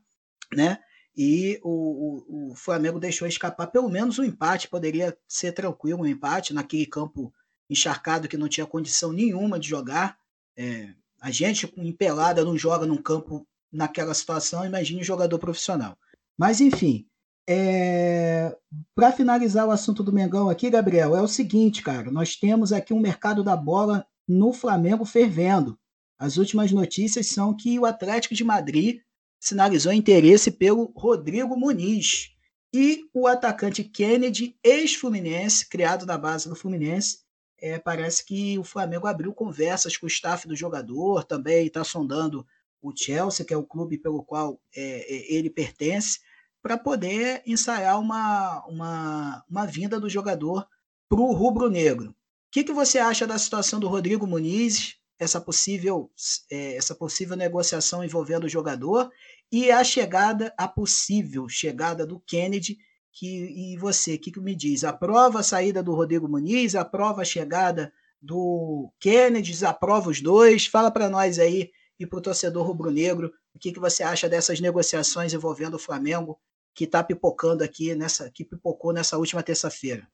né? 0.53 0.79
E 1.15 1.59
o, 1.63 1.69
o, 1.69 2.51
o, 2.51 2.55
Flamengo 2.55 2.99
deixou 2.99 3.27
escapar 3.27 3.67
pelo 3.67 3.89
menos 3.89 4.19
um 4.19 4.23
empate, 4.23 4.67
poderia 4.67 5.17
ser 5.27 5.53
tranquilo 5.53 6.01
um 6.01 6.07
empate 6.07 6.53
naquele 6.53 6.85
campo 6.85 7.33
encharcado 7.69 8.27
que 8.27 8.37
não 8.37 8.49
tinha 8.49 8.65
condição 8.65 9.13
nenhuma 9.13 9.57
de 9.57 9.69
jogar. 9.69 10.17
É, 10.57 10.89
a 11.21 11.31
gente 11.31 11.71
em 11.77 11.91
pelada 11.93 12.43
não 12.43 12.57
joga 12.57 12.85
num 12.85 13.01
campo 13.01 13.47
naquela 13.71 14.13
situação, 14.13 14.65
imagine 14.65 15.01
um 15.01 15.03
jogador 15.03 15.39
profissional. 15.39 15.97
Mas 16.37 16.59
enfim, 16.59 17.07
É... 17.47 18.55
Para 18.95 19.11
finalizar 19.11 19.67
o 19.67 19.71
assunto 19.71 20.03
do 20.03 20.11
Mengão 20.11 20.49
aqui, 20.49 20.69
Gabriel, 20.69 21.15
é 21.15 21.21
o 21.21 21.27
seguinte, 21.27 21.83
cara. 21.83 22.11
Nós 22.11 22.35
temos 22.35 22.73
aqui 22.73 22.93
um 22.93 22.99
mercado 22.99 23.43
da 23.43 23.55
bola 23.55 24.05
no 24.27 24.51
Flamengo 24.51 25.05
fervendo. 25.05 25.77
As 26.17 26.37
últimas 26.37 26.71
notícias 26.71 27.27
são 27.27 27.55
que 27.55 27.77
o 27.79 27.85
Atlético 27.85 28.33
de 28.33 28.43
Madrid 28.43 29.01
sinalizou 29.39 29.91
interesse 29.91 30.49
pelo 30.49 30.91
Rodrigo 30.95 31.57
Muniz. 31.57 32.31
E 32.73 33.07
o 33.13 33.27
atacante 33.27 33.83
Kennedy, 33.83 34.57
ex-Fluminense, 34.63 35.67
criado 35.67 36.05
na 36.05 36.17
base 36.17 36.49
do 36.49 36.55
Fluminense, 36.55 37.19
é, 37.57 37.79
parece 37.79 38.25
que 38.25 38.59
o 38.59 38.63
Flamengo 38.63 39.07
abriu 39.07 39.33
conversas 39.33 39.95
com 39.95 40.05
o 40.05 40.09
staff 40.09 40.47
do 40.47 40.55
jogador, 40.55 41.23
também 41.23 41.67
está 41.67 41.83
sondando 41.83 42.45
o 42.81 42.91
Chelsea, 42.95 43.45
que 43.45 43.53
é 43.53 43.57
o 43.57 43.65
clube 43.65 43.97
pelo 43.97 44.23
qual 44.23 44.59
é, 44.75 44.81
é 44.83 45.33
ele 45.33 45.49
pertence, 45.49 46.19
para 46.61 46.77
poder 46.77 47.41
ensaiar 47.45 47.99
uma, 47.99 48.65
uma, 48.67 49.43
uma 49.49 49.65
vinda 49.65 49.99
do 49.99 50.09
jogador 50.09 50.67
para 51.07 51.19
o 51.19 51.31
rubro-negro. 51.31 52.09
O 52.09 52.15
que, 52.51 52.63
que 52.63 52.73
você 52.73 52.99
acha 52.99 53.27
da 53.27 53.37
situação 53.37 53.79
do 53.79 53.87
Rodrigo 53.87 54.27
Muniz, 54.27 54.95
essa 55.19 55.39
possível, 55.39 56.11
é, 56.51 56.75
essa 56.75 56.93
possível 56.93 57.35
negociação 57.35 58.03
envolvendo 58.03 58.45
o 58.45 58.49
jogador 58.49 59.09
e 59.51 59.71
a 59.71 59.83
chegada, 59.83 60.53
a 60.57 60.67
possível 60.67 61.47
chegada 61.47 62.05
do 62.05 62.19
Kennedy, 62.19 62.77
que, 63.13 63.73
e 63.73 63.77
você, 63.77 64.15
o 64.15 64.19
que, 64.19 64.31
que 64.31 64.39
me 64.41 64.55
diz? 64.55 64.83
Aprova 64.83 65.39
a 65.39 65.43
saída 65.43 65.81
do 65.81 65.93
Rodrigo 65.93 66.27
Muniz, 66.27 66.75
aprova 66.75 67.21
a 67.21 67.25
chegada 67.25 67.93
do 68.21 68.91
Kennedy, 68.99 69.65
aprova 69.65 70.09
os 70.09 70.19
dois? 70.21 70.65
Fala 70.65 70.91
para 70.91 71.09
nós 71.09 71.39
aí 71.39 71.71
e 71.97 72.05
para 72.05 72.19
o 72.19 72.21
torcedor 72.21 72.65
rubro-negro 72.65 73.31
o 73.55 73.59
que, 73.59 73.71
que 73.71 73.79
você 73.79 74.03
acha 74.03 74.27
dessas 74.27 74.59
negociações 74.59 75.33
envolvendo 75.33 75.75
o 75.75 75.79
Flamengo 75.79 76.37
que 76.75 76.83
está 76.83 77.01
pipocando 77.01 77.63
aqui 77.63 77.95
nessa, 77.95 78.29
que 78.29 78.43
pipocou 78.43 78.91
nessa 78.91 79.17
última 79.17 79.41
terça-feira? 79.41 80.05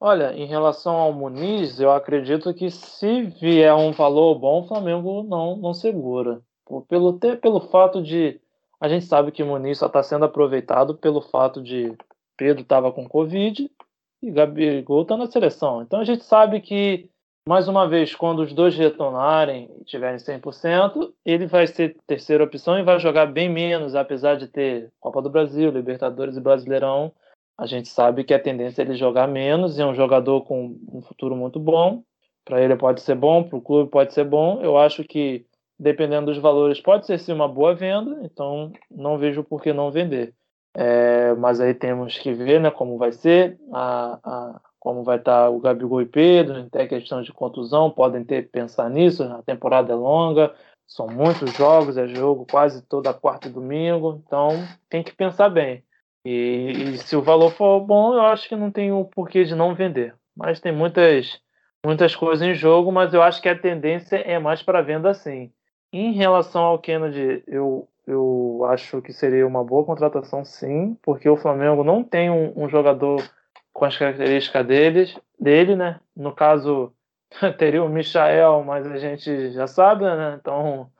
Olha, 0.00 0.32
em 0.32 0.46
relação 0.46 0.96
ao 0.96 1.12
Muniz, 1.12 1.78
eu 1.78 1.92
acredito 1.92 2.54
que 2.54 2.70
se 2.70 3.22
vier 3.40 3.74
um 3.74 3.92
valor 3.92 4.38
bom, 4.38 4.62
o 4.62 4.68
Flamengo 4.68 5.22
não, 5.22 5.56
não 5.56 5.74
segura. 5.74 6.40
Pelo, 6.88 7.18
pelo 7.18 7.60
fato 7.60 8.02
de. 8.02 8.40
A 8.80 8.88
gente 8.88 9.04
sabe 9.04 9.30
que 9.30 9.42
o 9.42 9.46
Muniz 9.46 9.78
só 9.78 9.86
está 9.86 10.02
sendo 10.02 10.24
aproveitado 10.24 10.96
pelo 10.96 11.20
fato 11.20 11.62
de 11.62 11.96
Pedro 12.36 12.62
estava 12.62 12.92
com 12.92 13.08
Covid 13.08 13.70
e 14.22 14.30
Gabigol 14.30 15.02
está 15.02 15.16
na 15.16 15.26
seleção. 15.26 15.82
Então 15.82 16.00
a 16.00 16.04
gente 16.04 16.24
sabe 16.24 16.60
que 16.60 17.08
mais 17.48 17.68
uma 17.68 17.88
vez, 17.88 18.12
quando 18.12 18.40
os 18.40 18.52
dois 18.52 18.76
retornarem 18.76 19.70
e 19.80 19.84
tiverem 19.84 20.18
100%, 20.18 21.12
ele 21.24 21.46
vai 21.46 21.68
ser 21.68 21.96
terceira 22.04 22.42
opção 22.42 22.76
e 22.76 22.82
vai 22.82 22.98
jogar 22.98 23.26
bem 23.26 23.48
menos, 23.48 23.94
apesar 23.94 24.36
de 24.36 24.48
ter 24.48 24.90
Copa 24.98 25.22
do 25.22 25.30
Brasil, 25.30 25.70
Libertadores 25.70 26.36
e 26.36 26.40
Brasileirão. 26.40 27.12
A 27.56 27.64
gente 27.64 27.88
sabe 27.88 28.24
que 28.24 28.34
a 28.34 28.38
tendência 28.38 28.82
é 28.82 28.84
ele 28.84 28.96
jogar 28.96 29.28
menos 29.28 29.78
e 29.78 29.82
é 29.82 29.86
um 29.86 29.94
jogador 29.94 30.42
com 30.42 30.76
um 30.92 31.00
futuro 31.02 31.36
muito 31.36 31.60
bom. 31.60 32.02
Para 32.44 32.60
ele 32.60 32.74
pode 32.74 33.00
ser 33.00 33.14
bom, 33.14 33.44
para 33.44 33.56
o 33.56 33.62
clube 33.62 33.90
pode 33.90 34.12
ser 34.12 34.24
bom. 34.24 34.60
Eu 34.60 34.76
acho 34.76 35.04
que, 35.04 35.46
dependendo 35.78 36.26
dos 36.26 36.38
valores, 36.38 36.80
pode 36.80 37.06
ser 37.06 37.18
sim 37.18 37.32
uma 37.32 37.48
boa 37.48 37.74
venda, 37.74 38.18
então 38.24 38.72
não 38.90 39.18
vejo 39.18 39.44
por 39.44 39.62
que 39.62 39.72
não 39.72 39.92
vender. 39.92 40.34
É, 40.76 41.32
mas 41.34 41.60
aí 41.60 41.72
temos 41.72 42.18
que 42.18 42.34
ver 42.34 42.60
né, 42.60 42.70
como 42.70 42.98
vai 42.98 43.12
ser 43.12 43.56
a, 43.72 44.18
a 44.22 44.60
como 44.86 45.02
vai 45.02 45.16
estar 45.16 45.50
o 45.50 45.58
Gabigol 45.58 46.00
e 46.00 46.06
Pedro, 46.06 46.70
tem 46.70 46.86
questão 46.86 47.20
de 47.20 47.32
contusão, 47.32 47.90
podem 47.90 48.22
ter 48.22 48.44
que 48.44 48.50
pensar 48.50 48.88
nisso, 48.88 49.24
a 49.24 49.42
temporada 49.42 49.92
é 49.92 49.96
longa, 49.96 50.54
são 50.86 51.08
muitos 51.08 51.52
jogos, 51.54 51.98
é 51.98 52.06
jogo 52.06 52.46
quase 52.48 52.82
toda 52.82 53.12
quarta 53.12 53.48
e 53.48 53.50
domingo, 53.50 54.22
então 54.24 54.50
tem 54.88 55.02
que 55.02 55.12
pensar 55.12 55.48
bem. 55.48 55.82
E, 56.24 56.92
e, 56.94 56.98
se 56.98 57.16
o 57.16 57.20
valor 57.20 57.50
for 57.50 57.80
bom, 57.80 58.14
eu 58.14 58.20
acho 58.20 58.48
que 58.48 58.54
não 58.54 58.70
tem 58.70 58.92
o 58.92 59.04
porquê 59.04 59.42
de 59.42 59.56
não 59.56 59.74
vender. 59.74 60.14
Mas 60.36 60.60
tem 60.60 60.70
muitas, 60.70 61.40
muitas 61.84 62.14
coisas 62.14 62.46
em 62.46 62.54
jogo, 62.54 62.92
mas 62.92 63.12
eu 63.12 63.24
acho 63.24 63.42
que 63.42 63.48
a 63.48 63.58
tendência 63.58 64.18
é 64.18 64.38
mais 64.38 64.62
para 64.62 64.82
venda 64.82 65.12
sim. 65.12 65.50
Em 65.92 66.12
relação 66.12 66.62
ao 66.62 66.78
Kennedy, 66.78 67.42
eu, 67.48 67.88
eu 68.06 68.64
acho 68.68 69.02
que 69.02 69.12
seria 69.12 69.48
uma 69.48 69.64
boa 69.64 69.84
contratação 69.84 70.44
sim, 70.44 70.96
porque 71.02 71.28
o 71.28 71.36
Flamengo 71.36 71.82
não 71.82 72.04
tem 72.04 72.30
um, 72.30 72.52
um 72.54 72.68
jogador 72.68 73.20
com 73.76 73.84
as 73.84 73.96
características 73.96 74.66
deles, 74.66 75.20
dele, 75.38 75.76
né? 75.76 76.00
No 76.16 76.32
caso, 76.32 76.94
teria 77.58 77.84
o 77.84 77.88
Michael, 77.90 78.64
mas 78.64 78.86
a 78.86 78.96
gente 78.96 79.50
já 79.52 79.66
sabe, 79.66 80.04
né? 80.04 80.38
Então 80.40 80.90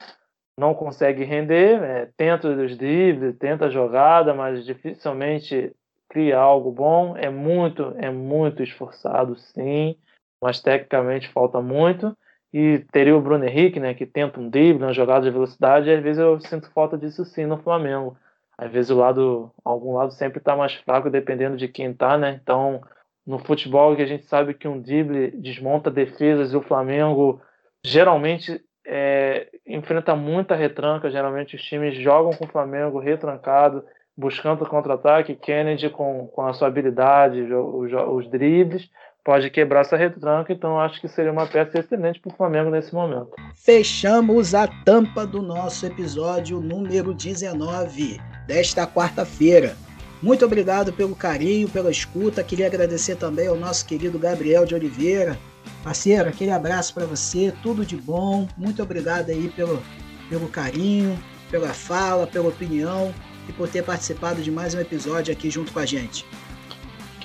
não 0.58 0.74
consegue 0.74 1.24
render, 1.24 1.80
né? 1.80 2.08
tenta 2.16 2.48
os 2.48 2.76
dribles, 2.76 3.36
tenta 3.38 3.66
a 3.66 3.70
jogada, 3.70 4.34
mas 4.34 4.64
dificilmente 4.64 5.74
cria 6.08 6.38
algo 6.38 6.70
bom. 6.70 7.16
É 7.16 7.30
muito, 7.30 7.94
é 7.96 8.10
muito 8.10 8.62
esforçado, 8.62 9.36
sim, 9.36 9.96
mas 10.42 10.60
tecnicamente 10.60 11.28
falta 11.28 11.62
muito. 11.62 12.14
E 12.52 12.80
teria 12.92 13.16
o 13.16 13.22
Bruno 13.22 13.44
Henrique, 13.44 13.80
né, 13.80 13.94
que 13.94 14.06
tenta 14.06 14.38
um 14.38 14.50
drible, 14.50 14.84
uma 14.84 14.92
jogada 14.92 15.24
de 15.24 15.30
velocidade, 15.30 15.88
e 15.88 15.94
às 15.94 16.02
vezes 16.02 16.22
eu 16.22 16.38
sinto 16.40 16.70
falta 16.72 16.96
disso 16.96 17.24
sim 17.24 17.46
no 17.46 17.58
Flamengo 17.58 18.16
às 18.58 18.70
vezes 18.70 18.90
o 18.90 18.96
lado, 18.96 19.52
algum 19.64 19.94
lado 19.94 20.12
sempre 20.12 20.38
está 20.38 20.56
mais 20.56 20.74
fraco 20.74 21.10
dependendo 21.10 21.56
de 21.56 21.68
quem 21.68 21.90
está, 21.90 22.16
né? 22.16 22.40
Então, 22.42 22.80
no 23.26 23.38
futebol 23.38 23.94
que 23.94 24.02
a 24.02 24.06
gente 24.06 24.24
sabe 24.26 24.54
que 24.54 24.68
um 24.68 24.80
drible 24.80 25.30
desmonta 25.32 25.90
defesas 25.90 26.52
e 26.52 26.56
o 26.56 26.62
Flamengo 26.62 27.40
geralmente 27.84 28.60
é, 28.86 29.48
enfrenta 29.66 30.14
muita 30.14 30.54
retranca, 30.54 31.10
geralmente 31.10 31.56
os 31.56 31.62
times 31.62 31.96
jogam 31.96 32.32
com 32.32 32.44
o 32.44 32.48
Flamengo 32.48 32.98
retrancado, 32.98 33.84
buscando 34.16 34.64
contra-ataque, 34.64 35.34
Kennedy 35.34 35.90
com, 35.90 36.28
com 36.28 36.46
a 36.46 36.52
sua 36.52 36.68
habilidade, 36.68 37.42
os, 37.42 37.92
os 37.92 38.30
dribles, 38.30 38.88
pode 39.26 39.50
quebrar 39.50 39.80
essa 39.80 39.96
retranca, 39.96 40.52
então 40.52 40.78
acho 40.78 41.00
que 41.00 41.08
seria 41.08 41.32
uma 41.32 41.48
peça 41.48 41.80
excelente 41.80 42.20
para 42.20 42.32
o 42.32 42.36
Flamengo 42.36 42.70
nesse 42.70 42.94
momento. 42.94 43.32
Fechamos 43.56 44.54
a 44.54 44.68
tampa 44.68 45.26
do 45.26 45.42
nosso 45.42 45.84
episódio 45.84 46.60
número 46.60 47.12
19 47.12 48.20
desta 48.46 48.86
quarta-feira. 48.86 49.76
Muito 50.22 50.44
obrigado 50.44 50.92
pelo 50.92 51.16
carinho, 51.16 51.68
pela 51.68 51.90
escuta. 51.90 52.44
Queria 52.44 52.68
agradecer 52.68 53.16
também 53.16 53.48
ao 53.48 53.56
nosso 53.56 53.84
querido 53.84 54.16
Gabriel 54.16 54.64
de 54.64 54.76
Oliveira. 54.76 55.36
Parceiro, 55.82 56.28
aquele 56.28 56.52
abraço 56.52 56.94
para 56.94 57.04
você, 57.04 57.52
tudo 57.64 57.84
de 57.84 57.96
bom. 57.96 58.46
Muito 58.56 58.80
obrigado 58.80 59.30
aí 59.30 59.48
pelo, 59.56 59.82
pelo 60.30 60.46
carinho, 60.46 61.18
pela 61.50 61.74
fala, 61.74 62.28
pela 62.28 62.48
opinião 62.48 63.12
e 63.48 63.52
por 63.52 63.68
ter 63.68 63.82
participado 63.82 64.40
de 64.40 64.52
mais 64.52 64.72
um 64.72 64.80
episódio 64.80 65.32
aqui 65.32 65.50
junto 65.50 65.72
com 65.72 65.80
a 65.80 65.86
gente. 65.86 66.24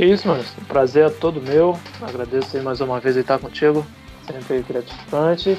Que 0.02 0.06
isso, 0.06 0.28
mano. 0.28 0.44
O 0.58 0.66
prazer 0.66 1.06
é 1.06 1.10
todo 1.12 1.40
meu. 1.40 1.80
Agradeço 2.02 2.58
aí 2.58 2.64
mais 2.64 2.82
uma 2.82 3.00
vez 3.00 3.16
estar 3.16 3.38
contigo. 3.38 3.86
Sempre 4.26 4.66
gratificante. 4.68 5.56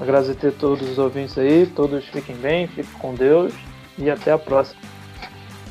Agradecer 0.00 0.46
a 0.46 0.52
todos 0.52 0.88
os 0.88 0.96
ouvintes 0.96 1.36
aí. 1.36 1.66
Todos 1.66 2.02
fiquem 2.06 2.34
bem, 2.36 2.66
fiquem 2.68 2.86
com 2.98 3.14
Deus. 3.14 3.52
E 3.98 4.08
até 4.08 4.32
a 4.32 4.38
próxima. 4.38 4.80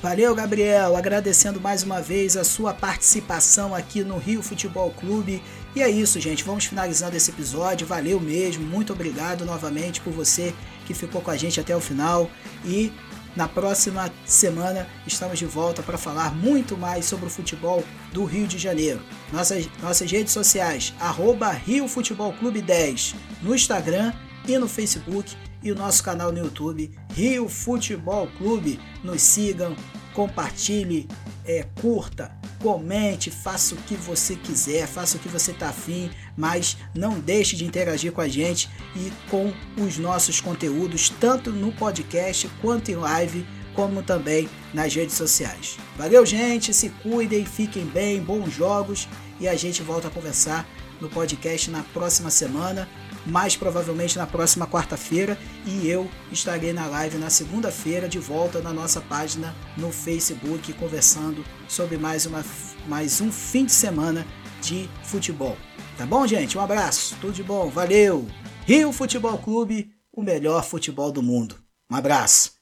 Valeu, 0.03 0.35
Gabriel. 0.35 0.95
Agradecendo 0.95 1.59
mais 1.59 1.81
uma 1.81 1.99
vez 1.99 2.37
a 2.37 2.43
sua 2.43 2.75
participação 2.75 3.73
aqui 3.73 4.03
no 4.03 4.19
Rio 4.19 4.43
Futebol 4.43 4.91
Clube. 4.91 5.41
E 5.75 5.81
é 5.81 5.89
isso, 5.89 6.19
gente. 6.19 6.43
Vamos 6.43 6.65
finalizando 6.65 7.17
esse 7.17 7.31
episódio. 7.31 7.87
Valeu 7.87 8.19
mesmo. 8.19 8.63
Muito 8.63 8.93
obrigado 8.93 9.43
novamente 9.45 9.99
por 9.99 10.13
você 10.13 10.53
que 10.85 10.93
ficou 10.93 11.21
com 11.21 11.31
a 11.31 11.37
gente 11.37 11.59
até 11.59 11.75
o 11.75 11.81
final. 11.81 12.29
E 12.63 12.93
na 13.35 13.47
próxima 13.47 14.11
semana 14.25 14.87
estamos 15.05 15.37
de 15.37 15.45
volta 15.45 15.83
para 15.83 15.97
falar 15.97 16.33
muito 16.33 16.77
mais 16.77 17.05
sobre 17.05 17.25
o 17.25 17.29
futebol 17.29 17.83
do 18.13 18.23
Rio 18.23 18.47
de 18.47 18.57
Janeiro. 18.57 19.01
Nossas, 19.31 19.69
nossas 19.81 20.09
redes 20.09 20.31
sociais, 20.31 20.93
arroba 20.99 21.51
Rio 21.51 21.87
Futebol 21.87 22.31
Clube 22.33 22.61
10, 22.61 23.15
no 23.41 23.53
Instagram 23.53 24.13
e 24.47 24.57
no 24.57 24.67
Facebook 24.67 25.35
e 25.61 25.71
o 25.71 25.75
nosso 25.75 26.03
canal 26.03 26.31
no 26.31 26.39
YouTube, 26.39 26.91
Rio 27.13 27.49
Futebol 27.49 28.27
Clube. 28.37 28.79
Nos 29.03 29.21
sigam, 29.21 29.75
compartilhe, 30.13 31.07
é, 31.43 31.65
curta, 31.81 32.31
comente, 32.65 33.29
faça 33.29 33.75
o 33.75 33.77
que 33.77 33.93
você 33.93 34.35
quiser, 34.35 34.87
faça 34.87 35.17
o 35.17 35.19
que 35.19 35.29
você 35.29 35.51
está 35.51 35.69
afim, 35.69 36.09
mas 36.35 36.75
não 36.95 37.19
deixe 37.19 37.55
de 37.55 37.63
interagir 37.63 38.11
com 38.11 38.21
a 38.21 38.27
gente 38.27 38.67
e 38.95 39.11
com 39.29 39.53
os 39.77 39.99
nossos 39.99 40.41
conteúdos, 40.41 41.11
tanto 41.11 41.51
no 41.51 41.71
podcast 41.71 42.49
quanto 42.63 42.89
em 42.89 42.95
live, 42.95 43.45
como 43.75 44.01
também 44.01 44.49
nas 44.73 44.95
redes 44.95 45.13
sociais. 45.13 45.77
Valeu, 45.95 46.25
gente, 46.25 46.73
se 46.73 46.89
cuidem, 46.89 47.45
fiquem 47.45 47.85
bem, 47.85 48.19
bons 48.19 48.51
jogos 48.51 49.07
e 49.39 49.47
a 49.47 49.53
gente 49.53 49.83
volta 49.83 50.07
a 50.07 50.11
conversar 50.11 50.67
no 50.99 51.07
podcast 51.07 51.69
na 51.69 51.83
próxima 51.93 52.31
semana 52.31 52.89
mais 53.25 53.55
provavelmente 53.55 54.17
na 54.17 54.27
próxima 54.27 54.67
quarta-feira, 54.67 55.37
e 55.65 55.87
eu 55.87 56.09
estarei 56.31 56.73
na 56.73 56.85
live 56.87 57.17
na 57.17 57.29
segunda-feira, 57.29 58.07
de 58.07 58.19
volta 58.19 58.61
na 58.61 58.71
nossa 58.71 59.01
página 59.01 59.55
no 59.77 59.91
Facebook, 59.91 60.71
conversando 60.73 61.43
sobre 61.67 61.97
mais, 61.97 62.25
uma, 62.25 62.43
mais 62.87 63.21
um 63.21 63.31
fim 63.31 63.65
de 63.65 63.71
semana 63.71 64.25
de 64.61 64.89
futebol. 65.03 65.57
Tá 65.97 66.05
bom, 66.05 66.25
gente? 66.27 66.57
Um 66.57 66.61
abraço, 66.61 67.15
tudo 67.21 67.33
de 67.33 67.43
bom, 67.43 67.69
valeu! 67.69 68.27
Rio 68.65 68.91
Futebol 68.91 69.37
Clube, 69.37 69.91
o 70.11 70.23
melhor 70.23 70.63
futebol 70.63 71.11
do 71.11 71.21
mundo. 71.21 71.55
Um 71.89 71.95
abraço! 71.95 72.54